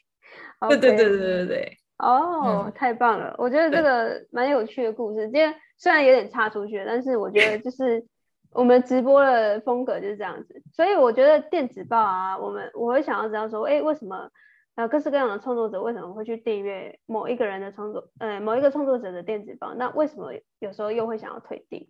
[0.67, 1.77] 对对对对对对。
[1.99, 3.35] 哦，太棒了！
[3.37, 5.21] 我觉得这个蛮有趣的故事。
[5.25, 8.03] 今天虽然有点差出去，但是我觉得就是
[8.51, 10.61] 我们直播的风格就是这样子。
[10.71, 14.29] 所以我觉得电子报啊，我们我会想要知道说，哎，为什么
[14.75, 19.73] 呃各式各样的创作者为什么会去订阅某一个人的创作，呃某一个创作者的电子报？
[19.75, 21.89] 那为什么有时候又会想要退订？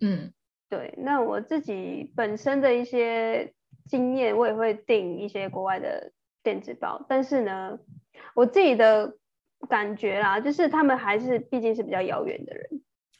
[0.00, 0.32] 嗯，
[0.68, 0.94] 对。
[0.98, 3.52] 那我自己本身的一些。
[3.86, 6.10] 经验我也会订一些国外的
[6.42, 7.78] 电子报，但是呢，
[8.34, 9.14] 我自己的
[9.68, 12.66] 感觉啦，就是他们还是毕竟是比较遥远的人。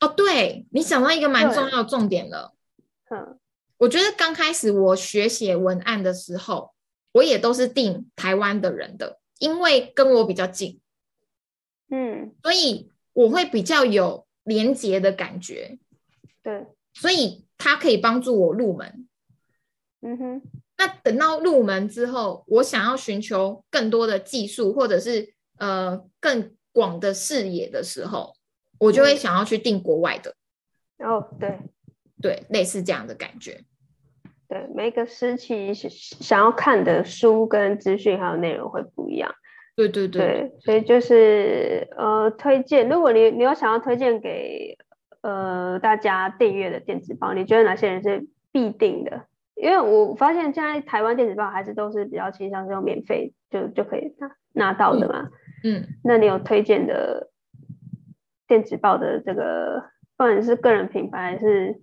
[0.00, 2.54] 哦，对你想到一个蛮重要的重点了。
[3.10, 3.38] 嗯，
[3.78, 6.74] 我觉得刚开始我学写文案的时候，
[7.12, 10.80] 我也都是定台湾的人的，因为跟我比较近。
[11.90, 15.78] 嗯，所以我会比较有连结的感觉。
[16.42, 19.08] 对，所以它可以帮助我入门。
[20.00, 20.42] 嗯哼，
[20.76, 28.34] 那等到入门之后，我想要寻求更多的技术，或者是呃更广的视野的时候，
[28.78, 30.34] 我就会想要去定国外的。
[30.98, 31.58] 哦，对，
[32.24, 33.60] 对，类似这样的感觉。
[34.48, 39.30] 对，每个时期想要看的书跟资讯还有内容会不一样。
[39.76, 44.74] 对对对，所以就是呃，推荐，如果你你有想要推荐给
[45.20, 49.26] 呃大家订阅的电子报，你觉得哪些人是必定的？
[49.56, 55.28] 因为我发现现在台湾电子报还是都是比较倾向是用免费就就可以拿拿到的嘛。
[55.62, 57.28] 嗯，那你有推荐的
[58.48, 59.84] 电子报的这个，
[60.16, 61.78] 不管是个人品牌还是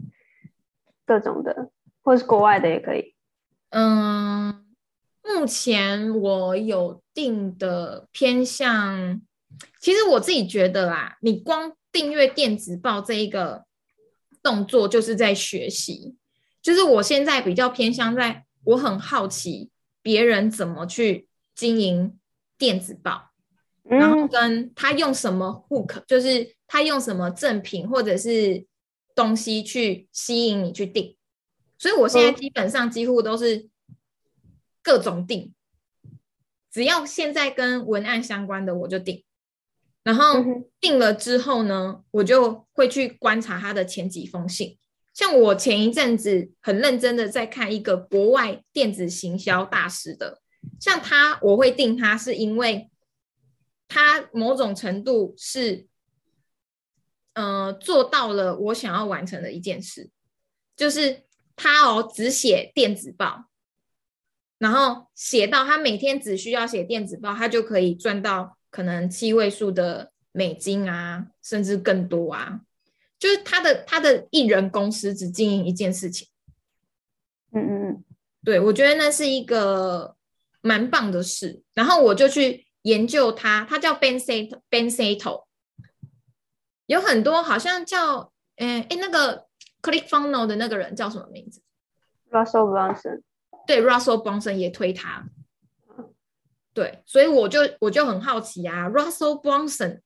[1.11, 1.69] 各种的，
[2.01, 3.13] 或是国外的也可以。
[3.71, 4.65] 嗯。
[5.23, 9.21] 目前我有定的偏向，
[9.79, 13.63] 其实我自己觉得啦，你光订阅电子报这一个
[14.41, 16.15] 动作就是在学习，
[16.59, 19.69] 就是我现在比较偏向在，我很好奇
[20.01, 22.19] 别人怎么去经营
[22.57, 23.29] 电子报，
[23.83, 28.65] 然后跟他用什么 hook，就是他用什么赠品或者是
[29.15, 31.15] 东西去吸引你去订，
[31.77, 33.69] 所以我现在基本上几乎都是。
[34.83, 35.53] 各种订，
[36.71, 39.23] 只要现在跟文案相关的我就订，
[40.01, 40.43] 然后
[40.79, 44.79] 订了之后呢，我就会去观察他的前几封信。
[45.13, 50.41] 像我前一阵子很认真的在看一个国外电子行销大师的，
[50.79, 52.89] 像他我会订他是因为
[53.87, 55.85] 他某种程度是，
[57.33, 60.09] 呃，做到了我想要完成的一件事，
[60.75, 61.23] 就是
[61.55, 63.45] 他哦只写电子报。
[64.57, 72.61] 然后写到他每天只需要写电子报，他就可以赚到可能七位数的美金啊，甚至更多啊。
[73.17, 76.27] 就是他的他的艺人公司只经营一件事情。
[77.51, 78.03] 嗯嗯嗯，
[78.43, 80.15] 对，我觉得那是一个
[80.61, 81.63] 蛮棒的事。
[81.73, 85.45] 然后我就去研究他，他叫 Ben Sato Ben Sato，
[86.91, 89.45] 有很多好像叫嗯哎那个
[89.81, 91.61] Click Funnel 的那个人叫什么名字
[92.29, 93.21] ？Russell Brunson。
[93.65, 95.23] 对，Russell Brunson 也推他，
[96.73, 100.01] 对，所以我就我就很好奇啊，Russell Brunson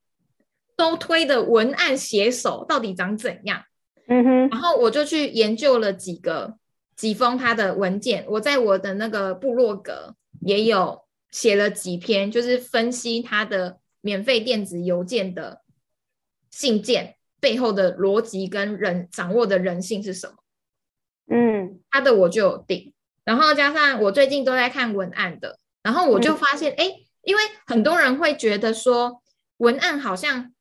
[0.76, 3.64] 都推的文案写手到底长怎样？
[4.06, 6.56] 嗯哼，然后我就去研究了几个
[6.94, 15.62] 几封他的文件，我在我的那个部落格也有写了几篇，就是分析他的免费电子邮件的
[16.56, 20.36] 信件背后的逻辑跟人掌握的人性是什么？
[21.26, 22.94] 嗯，他的我就有定。
[23.24, 29.22] 然后加上我最近都在看文案的，然后我就发现，哎，因为很多人会觉得说，
[29.58, 30.54] 文案好像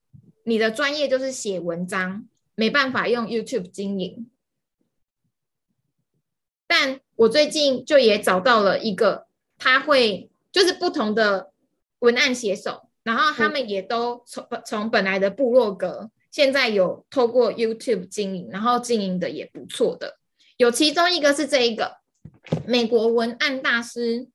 [0.43, 4.29] 你的专业就是写文章，没办法用 YouTube 经营。
[6.67, 9.27] 但我最近就也找到了一个，
[9.57, 11.53] 他会就是不同的
[11.99, 20.17] 文案写手，然后他们也都从从本来的部落格，现在有透过 YouTube 经营，然后经营的也不错的，
[20.57, 22.03] 有其中一个是这一个。
[22.67, 24.27] 美国文案大师，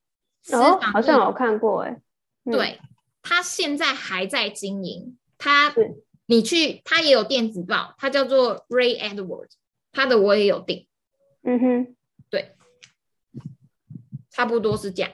[0.52, 2.00] 哦，好像有看过哎，
[2.44, 2.80] 对
[3.22, 5.72] 他现在还在经营，他
[6.26, 9.52] 你去他也有电子报，他叫做 Ray Edwards，
[9.92, 10.88] 他的我也有订，
[11.42, 11.96] 嗯哼，
[12.30, 12.56] 对，
[14.30, 15.12] 差不多是这样，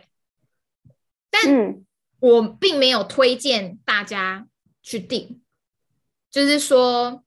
[1.31, 1.85] 但
[2.21, 4.47] 我并没有推荐大家
[4.83, 5.41] 去订，
[6.31, 7.23] 就是说。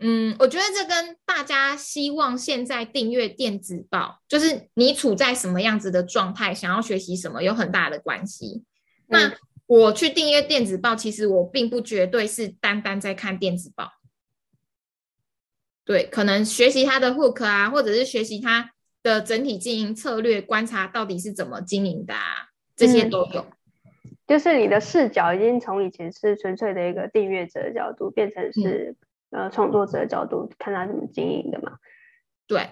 [0.00, 8.62] 嗯，我觉得这跟大家希望现在订阅电子报，就是你处在什么样子的状态，想要学习什么，有很大的关系。
[9.08, 9.34] 那
[9.66, 13.90] 我去订阅电子报，其实我并不绝对是单单在看电子报，
[15.84, 18.70] 对，可能学习它的 hook 啊，或者是学习它
[19.02, 23.44] 的整体经营策略，观察到底是怎么经营的啊，这些都有。
[24.28, 28.94] 就是你的视角已经从以前是纯粹的一个订阅者的角度，变成是。
[29.30, 31.76] 呃，创作者的角度看他怎么经营的嘛？
[32.46, 32.66] 对，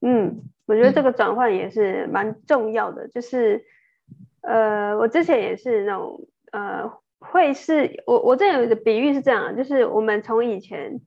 [0.00, 3.06] 嗯，我觉得这个转换也是蛮重要的。
[3.08, 3.66] 就是，
[4.40, 11.02] 呃，我之前也是那种，呃，会是我我这有一个比喻是这样，就是我们从以前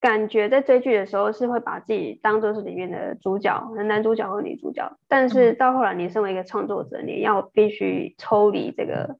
[0.00, 9.16] 感觉在追剧的时候是会把自己当做是里面的主角，男主角或女主角，但是到后来你身为一个创作者，你要必须抽离这个，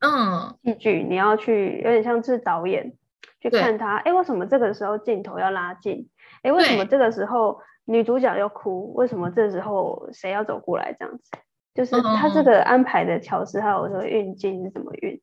[0.00, 2.94] 嗯，戏剧，你要去有点像是导演。
[3.38, 6.08] 去看他，哎，为什么这个时候镜头要拉近？
[6.42, 8.92] 哎，为什么这个时候女主角要哭？
[8.94, 10.96] 为什么这时候谁要走过来？
[10.98, 11.30] 这样子，
[11.74, 15.20] 就是他这个安排的巧思，还有这个运镜是怎么运？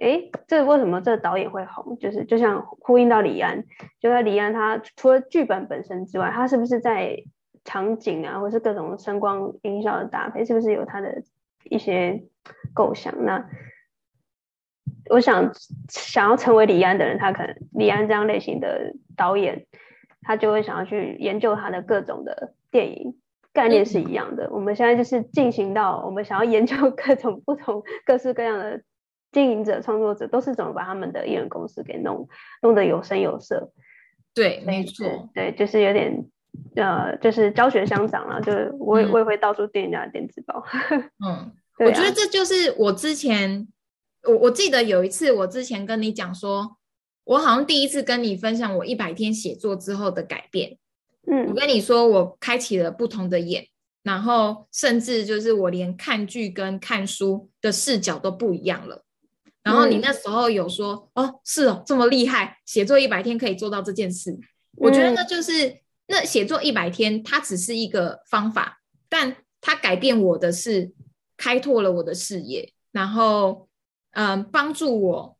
[0.00, 1.98] 哎，这为什么这导演会红？
[1.98, 3.64] 就是就像呼应到李安，
[4.00, 7.24] 就在李安他除了剧本本身之外，他是不是在
[7.64, 11.22] 场景啊，或是各种声光音效的搭配，是不是有他的
[11.64, 12.22] 一些
[12.72, 13.12] 构想？
[13.24, 13.48] 那
[15.10, 15.50] 我想
[15.88, 19.66] 想要成为李安的人，他可能李安这样类型的导演，
[20.22, 23.18] 他就会想要去研究他的各种的电影
[23.52, 24.48] 概念是一样的。
[24.52, 28.82] 我们现在就是进行到我们想要研究各种不同各式各样的
[29.32, 32.28] 经营者、创作者，都是怎么把他们的艺人公司给弄
[32.62, 33.72] 弄得有声有色。
[34.34, 36.24] 对，没错，对，就是有点
[36.76, 38.40] 呃，就是教学相长了。
[38.40, 40.64] 就是我我也会到处订人家的电子报。
[41.24, 43.68] 嗯，我觉得这就是我之前。
[44.24, 46.76] 我我记得有一次，我之前跟你讲说，
[47.22, 50.76] 我好像第一次跟你分享我一百天写作之后的改变。
[51.30, 53.68] 嗯，我跟你说，我开启了不同的眼，
[54.02, 59.04] 然后甚至就是我连看剧跟看书的视角都不一样了。
[59.62, 64.38] 然后你那时候有说，哦，是哦，这么厉害，写作一百天可以做到这件事。
[64.76, 70.92] 我觉得那就是那写作一百天，它只是一个方法，但它改变我的是
[71.36, 73.66] 开拓了我的视野，然后。
[74.12, 75.36] 嗯，帮助我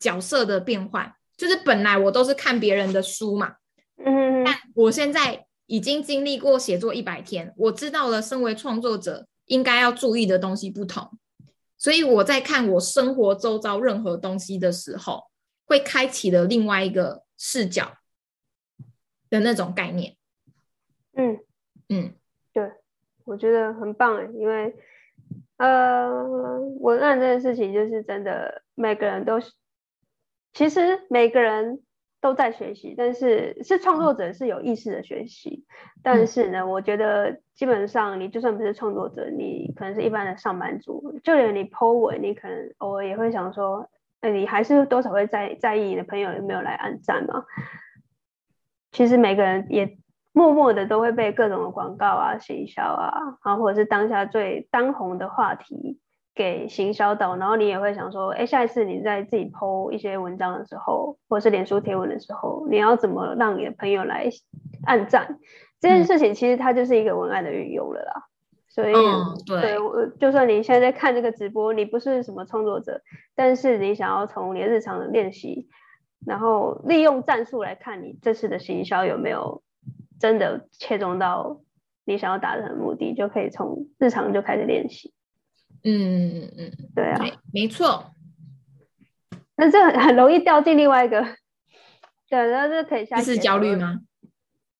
[0.00, 3.56] 角色的变换，就是本来我都是看别人的书嘛，
[4.04, 11.08] 嗯，但我现在已经经历过写作一百天，我知道了身为创作者应该要注意的东西不同，
[11.78, 15.30] 所以我在看我生活周遭任何东西的时候，
[15.66, 17.98] 会开启了另外一个视角
[19.30, 20.16] 的那种概念。
[21.12, 21.38] 嗯
[21.88, 22.14] 嗯，
[22.52, 22.70] 对，
[23.24, 24.74] 我觉得很棒哎，因为。
[25.58, 29.40] 呃，文案这件事情就是真的，每个人都，
[30.52, 31.82] 其实每个人
[32.26, 35.64] 都在学习，但是是创作者是有意识的学习。
[36.02, 43.88] 但是呢，我觉得基本上你就算不是创作者，你可能是一般的上班族，就连你 po 文，你可能偶尔也会想说，
[44.22, 47.44] 哎，你还是多少会在在意你的朋友有没有来按赞嘛？
[48.90, 49.96] 其实每个人也。
[50.32, 55.98] 默默的都会被各种的广告啊、行销啊，然后或者是当下最当红的话题
[56.36, 64.28] 给行销到，然后你也会想说，哎，下一次你在自己 PO 一些文章的时候，或者是脸书贴文的时候，你要怎么让你的朋友来
[64.84, 65.38] 按赞？
[65.80, 68.12] 这件事情其实它就是一个文案的运用了啦。
[68.68, 68.94] 所以，
[69.46, 73.00] 对我就算你现在在看这个直播，你不是什么创作者，
[73.34, 75.66] 但是你想要从你的日常的练习，
[76.24, 79.62] 然后利用战术来看你这次的行销有没有。
[80.18, 81.60] 真的切中到
[82.06, 85.12] 你想要达成的目的，就可以从日常就开始练习。
[85.88, 88.10] 嗯嗯嗯，对啊，没错。
[89.56, 91.22] 那这很容易掉进另外一个，
[92.28, 93.20] 对，那这可以下。
[93.20, 94.00] 是焦虑吗？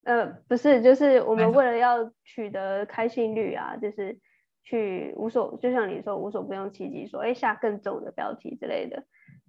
[0.03, 4.19] 呃，不是，就是我们为了要取得开心率啊，就是
[4.65, 9.05] 去无所，就像你说无所不用其极，说哎下更重的标题之类的。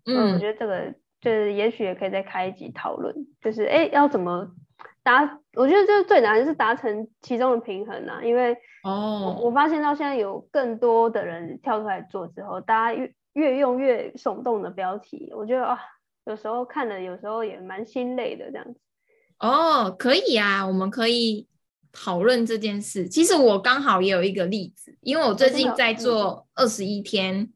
[0.05, 4.51] 嗯，我觉得这个就是也许也可以再开一集讨论，就是哎要怎么。
[5.03, 15.79] 达，我觉得这最难是达成其中的平衡啊，因为哦，我发现到现在有更多的人跳出来做之后，大家越越用越耸动的标题，我觉得啊，
[16.25, 18.79] 有时候看了有时候也蛮心累的这样子。
[19.39, 21.47] 哦，可以啊，我们可以
[21.91, 23.07] 讨论这件事。
[23.07, 27.49] 其实我刚好也有一个例子，因为我最近在做二十一天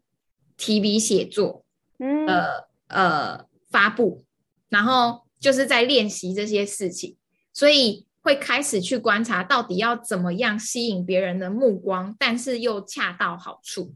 [0.57, 1.65] 提笔写作，
[1.97, 2.45] 嗯，呃
[2.87, 4.23] 呃发布，
[4.69, 7.17] 然后就是在练习这些事情。
[7.51, 13.93] 所以会开始去观察，到底要怎么样吸引别人的目光，但是又恰到好处。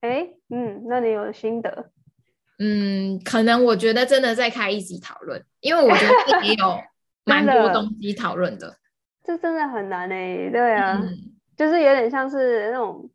[0.00, 1.90] 哎，嗯，那你有心得？
[2.58, 6.78] 嗯，可能我觉得真的在开一集讨论，因为我觉得也有
[7.24, 8.76] 蛮多东西讨论的。
[9.24, 11.00] 这真的很难哎，对啊，
[11.56, 13.10] 就是有点像是那种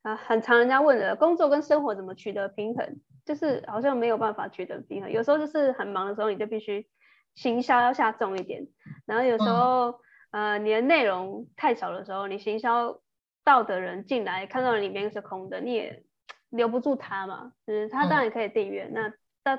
[0.00, 5.10] 啊，很常人家问的工作跟生活怎么取得平衡，就是好像没有办法取得平衡。
[5.10, 6.86] 有时候就是很忙的时候，你就必须。
[7.34, 8.68] 行销要下重一点，
[9.06, 9.98] 然后有时候，
[10.32, 13.00] 呃，你的内容太少的时候，你行销
[13.42, 16.04] 到的人进来看到里面是空的，你也
[16.50, 17.54] 留不住他嘛。
[17.66, 19.10] 就是他当然可以订阅，那
[19.42, 19.58] 他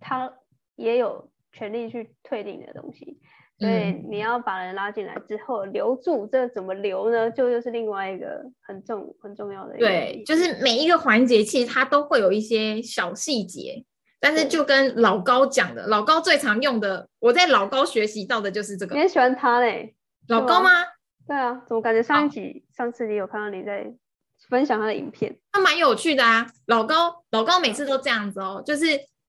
[0.00, 0.32] 他
[0.74, 3.20] 也有权利去退订的东西。
[3.62, 7.30] 所以你要把人拉进来之后留住，这怎么留呢？
[7.30, 9.76] 就又是另外一个很重很重要的。
[9.78, 13.84] 对，就是每一个环节其实它都会有一些小细节。
[14.24, 18.94] 但是就跟老高讲的，老高最常用的，我在老高学习到的就是这个。
[18.94, 19.96] 你很喜欢他嘞，
[20.28, 20.70] 老高吗？
[21.26, 23.92] 对啊，怎么感觉上一集上次你有看到你在
[24.48, 25.36] 分享他的影片？
[25.50, 28.84] 他蛮有趣的啊，老高老高每次都这样子哦，就是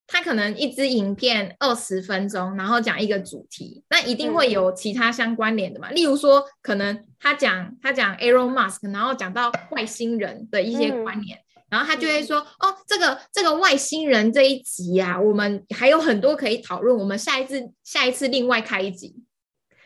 [0.07, 5.89] 他可能一支影片二十分钟，然后讲一个主题，那一定会有其他相关联的嘛。
[5.91, 11.39] 例如说，可能他讲他讲 Elon Musk，然后讲到外星人的一些观念。
[11.69, 16.95] 然后他就会说：“哦，这个这个外星人这一集啊，我们还有很多可以讨论。
[16.95, 19.15] 我们下一次下一次另外开一集。”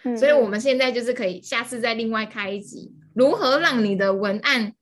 [0.03, 4.73] 嗯所以我们现在就是可以下次再另外开一集，如何让你的文案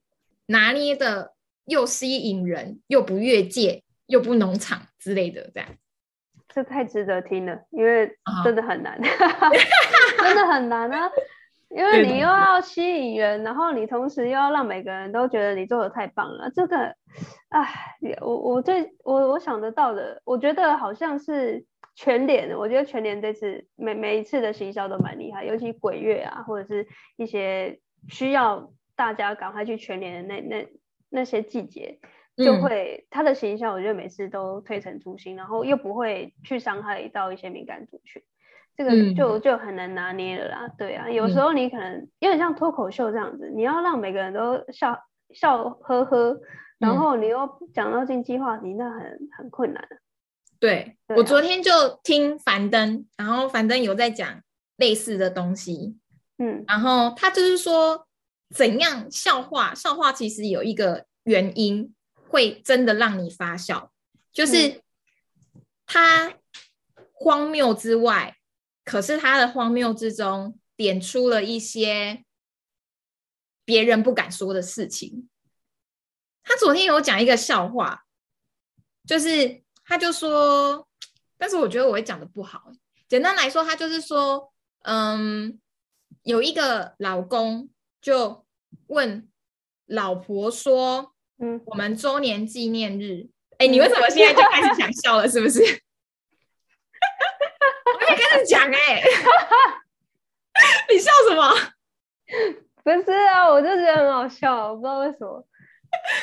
[0.48, 1.34] 拿捏的
[1.66, 5.70] 又吸引人，又不越界，又不农场之类的，这样。
[6.50, 11.12] 这太值得听了，因为啊真的很难， 真的很难啊！
[11.70, 16.96] 因为你又要吸引人，然后你同时又要让每个人都觉得你做的太棒了，这个，
[17.50, 26.88] 唉，我我最我我想得到的，我觉得好像是全联，我觉得全联这次每每一次的行销都蛮厉害，尤其鬼月啊，或者是
[27.18, 30.68] 一些需要大家赶快去全联的那那
[31.10, 32.00] 那些季节，
[32.38, 38.22] 就嗯会他的形象，我觉得每次都推陈出新，然后又不会去伤害到一些敏感族群，
[38.76, 40.68] 这个嗯就就很难拿捏了啦。
[40.78, 45.00] 对啊，有时嗯候你可能有点像脱口秀这样子，你要让每个人都笑
[45.34, 46.38] 笑呵呵，
[46.78, 49.88] 然嗯后你又讲到经济话题，那很很困难。
[50.60, 51.72] 对对啊我昨天就
[52.04, 54.42] 听樊登，然后樊登有在讲
[54.78, 55.98] 类似的东西，
[56.38, 58.06] 嗯然后他就是说，
[58.54, 59.74] 怎样笑话？
[59.74, 61.95] 笑话其实有一个原因
[62.28, 63.92] 会真的让你发笑，
[64.32, 64.84] 就是
[65.86, 66.34] 它
[67.14, 68.38] 荒谬之外，
[68.84, 72.26] 可是它的荒谬之中点出了一些
[73.64, 75.30] 别人不敢说的事情。
[76.44, 78.06] 他昨天有讲一个笑话，
[79.08, 80.88] 就是他就说，
[81.40, 82.72] 但是我觉得我会讲的不好。
[83.08, 84.54] 简单来说，他就是说，
[84.84, 85.60] 嗯，
[86.22, 88.46] 有一个老公就
[88.88, 89.28] 问
[89.88, 93.28] 老婆说嗯：“我们周年纪念日，
[93.58, 95.28] 哎、你为什么现在就开始想笑了？
[95.28, 95.60] 是不是？
[97.94, 99.04] 我还没开始讲哎、
[100.90, 101.54] 你笑什么？
[102.84, 105.46] 不是啊，我就觉得很好笑，我不知道为什么，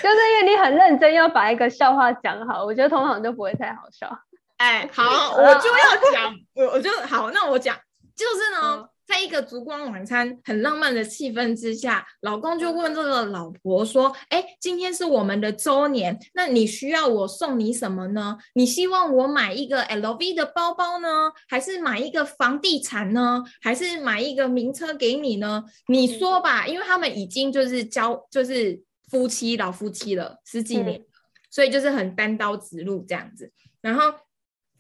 [0.03, 4.09] 就是因为你很认真要把一个笑话讲好，我觉得通常就不会太好笑。
[4.57, 7.77] 哎，好， 我就要讲，我我就好，那我讲，
[8.15, 18.39] 就是呢嗯，在一个烛光晚餐很浪漫的气氛之下，老公就问这个老婆说：“哎，今天是我们的周年，那你需要我送你什么呢？
[18.55, 25.65] 你希望我买一个 LV 的包包呢，还是买一个房地产呢，还是买一个名车给你呢？
[25.89, 31.07] 你说吧，因为他们已经就是交就是夫妻老夫妻了十几年了，
[31.51, 33.51] 所以就是很单刀直入这样子，
[33.81, 34.15] 然后。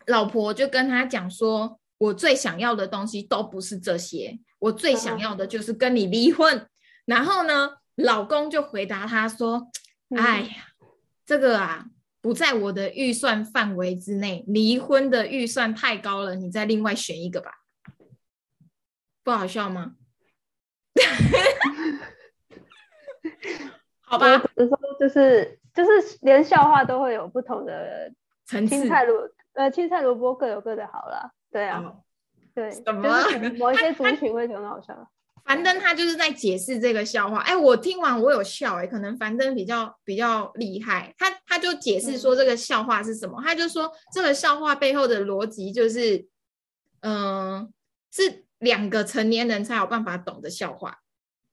[0.06, 6.66] 老婆就跟他讲说：“我最想要的东西都不是这些，我最想要的就是跟你离婚。”
[7.06, 9.68] 然后呢，老公就回答他说
[10.10, 10.48] ：“嗯哎呀，
[11.24, 11.86] 这个啊
[12.20, 17.52] 不在我的预算范围之内，离婚的预算太高了，你再另外选一个吧。”
[19.24, 19.92] 不好笑吗？
[24.00, 28.12] 好吧，说就是就是连笑话都会有不同的
[28.44, 32.02] 层次青菜萝呃青菜萝卜各有各的好啦，对啊，哦。
[32.54, 33.22] 对，什么？
[33.24, 35.10] 就是某一些族群会觉得很好笑。
[35.44, 46.26] 樊登他就是在解释这个笑话，哎，我听完我有笑、哎，可能樊登比较比较厉害，他他就解释说这个笑话是什么，他就说这个笑话背后的逻辑就是，
[47.00, 47.72] 嗯、
[48.12, 50.98] 是两个成年人才有办法懂的笑话，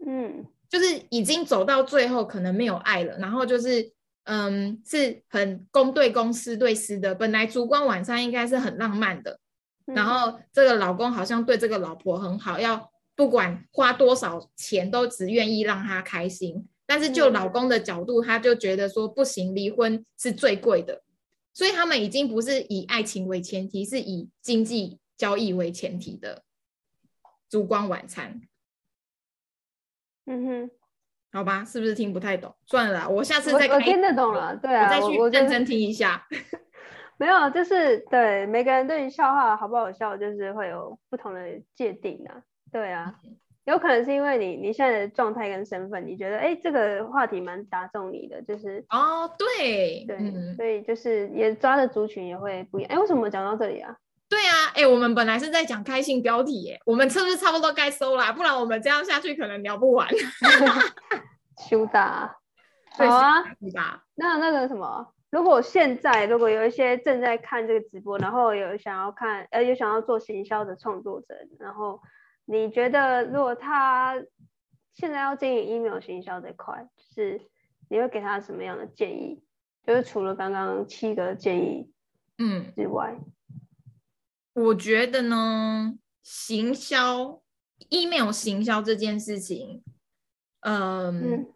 [0.05, 0.45] 嗯。
[0.69, 3.91] 就是已经走到最后可能没有爱了，然后就是
[4.25, 9.39] 嗯是很公对公私对私的，本来烛光晚餐应该是很浪漫的，嗯
[9.95, 16.67] 然后这个老公好像对这个老婆很好，要不管花多少钱都只愿意让她开心。
[16.85, 21.03] 但是就嗯老公的角度，他就觉得说不行，离婚是最贵的，
[21.53, 26.41] 所以他们已经不是以爱情为前提，是以经济交易为前提的
[27.47, 28.41] 烛光晚餐，
[30.25, 30.71] 嗯哼，
[31.31, 31.63] 好吧？
[31.63, 32.55] 是不是听不太懂？
[32.65, 36.27] 算了啦，我下次再开，我听得懂了，对啊，我再去认真听一下。
[37.19, 41.41] 没有，就是对每个人对于笑话好不好笑，就是会有不同的
[41.75, 42.41] 界定啊。
[42.71, 43.13] 对啊，
[43.65, 52.91] 有可能是因为你你现在的状态跟身份，你觉得哎这个话题蛮打中你的，就是哦，对，对，嗯，所以就是也抓的族群也会不一样。
[52.91, 53.95] 哎，为什么讲到这里啊？
[54.29, 58.31] 对啊，哎、我们本来是在讲开心标题耶，我们是不是差不多该收啦？
[58.31, 60.07] 不然我们这样下去可能聊不完，
[61.67, 62.37] 羞答，
[62.97, 63.43] 对好啊。
[64.15, 72.01] 那那个什么，如果现在如果有一些正在看这个直播，然后有想要看呃有想要做行销的创作者，然后
[72.45, 74.15] 你觉得如果他
[74.93, 77.41] 现在要经营 email 行销这块，就是
[77.89, 79.43] 你会给他什么样的建议？
[79.85, 81.91] 就是除了刚刚七个建议
[82.37, 83.17] 嗯，之外，
[84.53, 87.41] 我觉得呢，行销
[87.89, 89.83] email 行销这件事情，
[90.61, 91.47] 嗯，嗯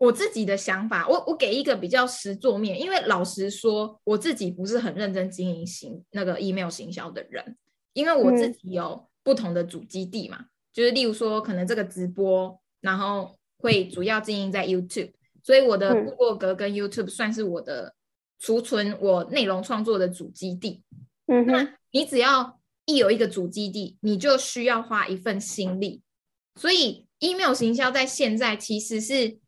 [0.00, 7.54] 我自己的想法，我我给一个比较实作面，因为老实说，我自己不是很认真经营行那个 email 行销的人，
[7.92, 17.94] 因为我自嗯己有不不同的主基地嘛，就是例如说可能这个直播，然后会主要经营在 YouTube，所以我的部落格跟 YouTube 算是我的
[18.38, 20.82] 储存我内容创作的主基地。
[21.26, 26.00] 嗯那，你只要一有一个主基地，你就需要花一份心力，
[26.54, 29.39] 所以 email 行销在现在其实是。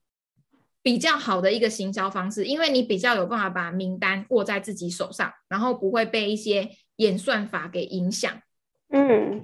[0.82, 8.42] 比较好的一个行销方式，因为你比较有办法把名单握在自己手上，然后不会被一些演算法给影响。
[8.88, 9.40] 嗯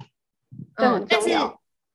[0.75, 1.29] 嗯，但是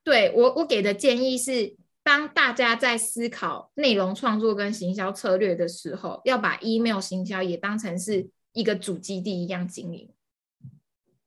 [0.03, 10.11] 对我我给的建议是，当大家在思考内容创作跟行销策略的时候，要把 email 行销也当成是一个主基地一样经营。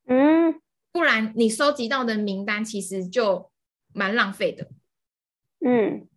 [0.05, 0.59] 嗯，
[0.91, 3.51] 不然你收集到的名单其实就
[3.93, 4.69] 蛮浪费的。
[5.63, 6.07] 嗯。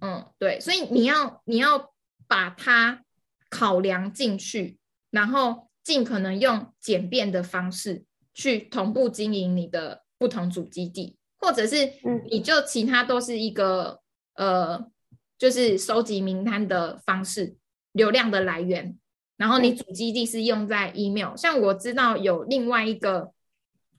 [0.00, 1.92] 嗯，对，所以你要你要
[2.28, 3.02] 把它
[3.50, 4.78] 考量进去，
[5.10, 11.94] 然后尽可能用简便的方式去同步经营你的不同主基地，或者是
[12.30, 14.00] 你就其他都是一个
[14.34, 14.88] 呃，
[15.36, 17.56] 就是收集名单的方式，
[17.92, 18.96] 流量的来源，
[19.36, 23.32] 然后你主基地是用在 email，像我知道有另外一个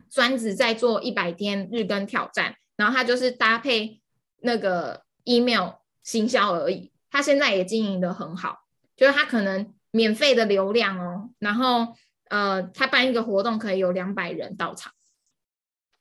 [0.10, 4.00] 专职在做一百天日更挑战，然后他就是搭配
[4.42, 5.72] 那个 email。
[6.04, 11.96] 行销而已，他现在也经营的很好，就是他可能免费的流量哦，然后
[12.30, 14.94] 呃，他办一个活动可以有两百人到场。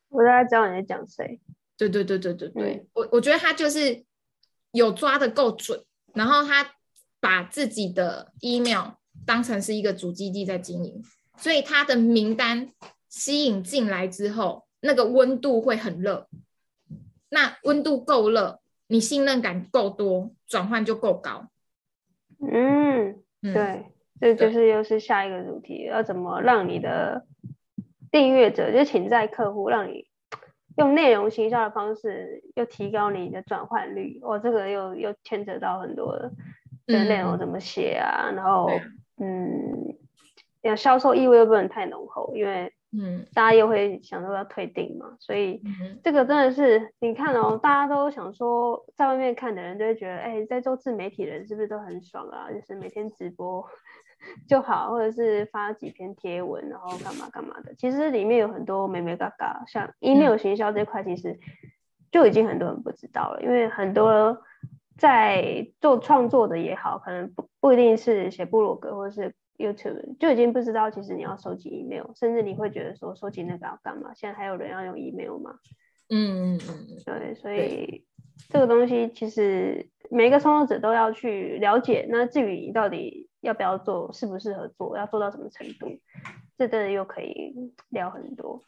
[0.09, 1.39] 我大概知道你在讲谁。
[1.77, 4.03] 对对对对对对，我我觉得他就是
[4.71, 5.83] 有抓的够准，
[6.13, 6.75] 然后他
[7.19, 8.91] 把自己的 email
[9.25, 11.01] 当成是一个主基地在经营，
[11.37, 12.71] 所以他的名单
[13.07, 16.27] 吸引进来之后，那个温度会很热，
[17.29, 18.58] 那温度够热。
[18.91, 21.47] 你信任感够多，转换就够高。
[22.41, 23.85] 嗯，对，
[24.19, 27.27] 这就是又是下一个主题，要怎么让你的
[28.11, 30.07] 订阅者，就潜在客户，让你
[30.75, 34.19] 用内容行销的方式，又提高你的转换率。
[34.23, 38.71] 哦，这个又又牵扯到很多的内容怎么写啊，然后
[39.17, 39.95] 嗯，
[40.63, 42.73] 要销售意味又不能太浓厚，因为。
[42.91, 45.61] 嗯，大家又会想到要退订嘛，所以
[46.03, 52.49] 这个真的是你看哦，大家都想说在外面看的人都会觉得，哎，在做自媒体人是不是都很爽啊？
[52.51, 53.63] 就是每天直播
[54.49, 57.75] 就好，或者是发几篇贴文，然后干嘛干嘛的。
[57.75, 61.39] 其实里面有很多美美嘎嘎，像 email 行销这块，其实
[62.11, 64.35] 就已经很多人不知道了，因为很多
[64.97, 69.35] 在做创作的也好，可能不不一定是写部落格或者是。
[69.59, 74.13] YouTube 就已经不知道，其实你要收集 email，甚至你会觉得说收集那个要干嘛？
[74.15, 75.55] 现在还有人要用 email 吗？
[76.09, 78.05] 嗯嗯嗯，对，所以
[78.47, 82.07] 这个东西其实每一个创作者都要去了解。
[82.09, 85.87] 那至于你到底要不要做，适不适合做，要做到什么程度，
[86.57, 87.53] 这真的又可以
[87.89, 88.59] 聊很多。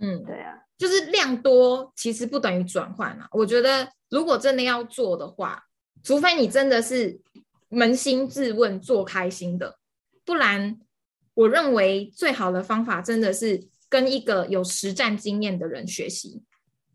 [0.00, 3.26] 嗯，对啊，就是量多其实不等于转换啊。
[3.32, 5.60] 我觉得如果真的要做的话，
[6.04, 7.20] 除非你真的是
[7.70, 9.77] 扪心自问做开心的。
[10.28, 10.78] 不然，
[11.32, 16.42] 我认为最好的方法真的是跟一个有实战经验的人学习，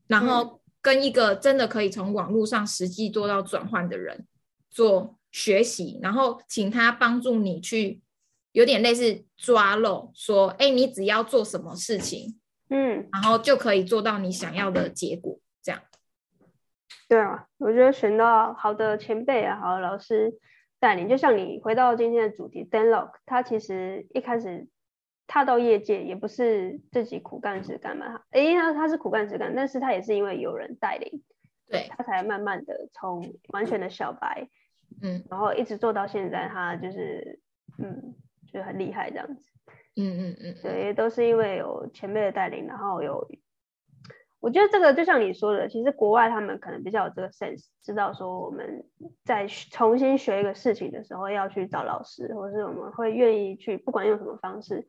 [0.05, 4.27] 然后跟一个真的可以从网络上实际做到转换的人
[4.69, 8.03] 做学习，然后请他帮助你去，
[8.51, 15.81] 有点类似抓漏，说，哎，你只要做什么事情，嗯，然后就可以做到你想要的结果，这样。
[17.09, 20.39] 对啊，我觉得选到好的前辈啊，好的老师。
[20.83, 21.07] 带领。
[21.07, 24.67] 就像你回到今天的主题，Danlock，他其实一开始
[25.27, 31.23] 踏到业界也不是自己苦干实干嘛，诶，他他是苦干实干，但是他也是因为有人带领，
[31.69, 31.87] 对。
[31.95, 34.49] 他才慢慢的从完全的小白，
[35.01, 37.39] 嗯，然后一直做到现在，他就是
[37.79, 38.13] 嗯，
[38.51, 39.49] 就很厉害这样子，
[39.95, 43.25] 嗯嗯嗯，对，都是因为有前辈的带领，然后有。
[44.43, 48.83] 我觉得这个就像你说的，其实国外他们可能比较有这个 sense，知道说我们
[49.23, 54.85] 在重新学一个事情的时候要去找老师，或是我们会愿意去，不管用什么方式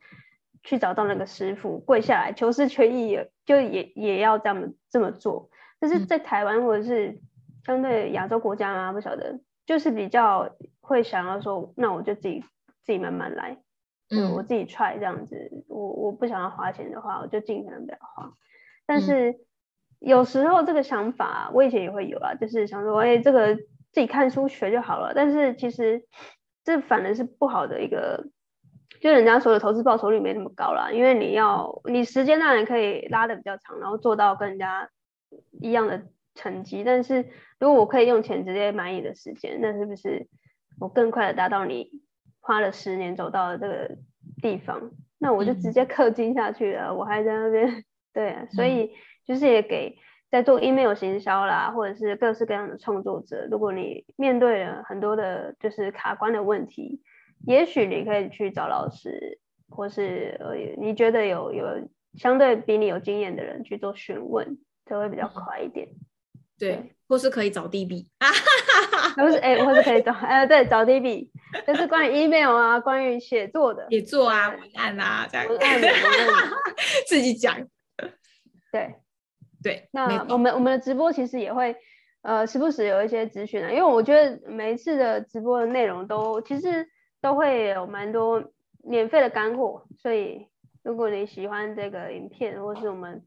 [0.64, 5.48] 去找到那个师傅，跪下来求师求艺，就也也要这么这么做。
[5.78, 7.16] 但是在台湾或者是
[7.64, 10.50] 相对亚洲国家嘛，不晓得，就是比较
[10.80, 12.40] 会想要说，那我就自己
[12.82, 13.56] 自己慢慢来，
[14.10, 18.32] 嗯，我自己 try 这样子，我我不想要花钱的话，我就尽可能不要花。
[18.86, 19.34] 但是
[19.98, 25.12] 有时候这个想法，我以前也会有啊，就是想说，哎，这个自己看书学就好了。
[25.14, 26.04] 但是其实
[26.62, 28.26] 这反而是不好的一个，
[29.00, 34.90] 就人家说的投资报酬率没那么高啦，因为你要你时间当然可以拉的比较长，然后做到跟人家
[35.62, 36.02] 一样的
[36.34, 36.84] 成绩。
[36.84, 37.24] 但是
[37.58, 40.28] 如果我可以用钱直接买你的时间，那是不是
[40.78, 41.90] 我更快的达到你
[42.40, 43.96] 花了十年走到的这个
[44.42, 44.90] 地方？
[45.16, 47.84] 那我就直接氪金下去了，我还在那边。
[48.14, 48.92] 对，所以
[49.26, 49.98] 就是也给
[50.30, 57.02] 在做 email 行销啦，或者是各式各样的创作者，如果你面对了很多的就是卡关的问题，
[57.46, 59.38] 也许你可以去找老师，
[59.68, 61.66] 或是呃你觉得有有
[62.14, 65.88] 相对比你有经验的人去做询问，就会比较快一点。
[66.56, 68.28] 对，或是可以找 D B 啊，
[69.16, 71.28] 或是哎，或是可以找呃，对，找 D B，
[71.66, 76.00] 就是关于 email 啊，关于写作的，写作啊，文案啊，这样文案文案，
[77.08, 77.56] 自己讲。
[78.74, 78.94] 对
[79.62, 81.76] 对，那我们我们的直播其实也会
[82.22, 86.86] 呃时不时有一些资讯啊，因为我觉得每一次的直播的内容都其实
[87.20, 88.52] 都会有蛮多
[88.82, 90.48] 免费的干货，所以
[90.82, 93.24] 如果你喜欢这个影片，或是我们。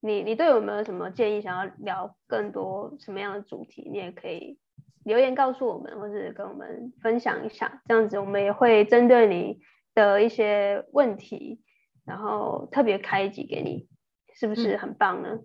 [0.00, 1.42] 你你对我们有什么建议？
[1.42, 3.90] 想要聊更多什么样的主题？
[3.90, 4.56] 你也可以
[5.02, 7.82] 留言告诉我们，或者跟我们分享一下。
[7.86, 9.58] 这样子，我们也会针对你
[9.96, 11.60] 的一些问题，
[12.06, 13.88] 然后特别开一集给你，
[14.38, 15.40] 是不是很棒呢？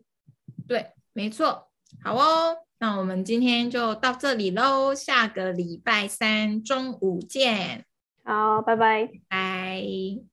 [0.68, 1.72] 对，没错。
[2.04, 7.86] 好哦，那我们今天就到这里喽，下个礼拜三中午见。
[8.24, 10.33] 好，拜拜，拜。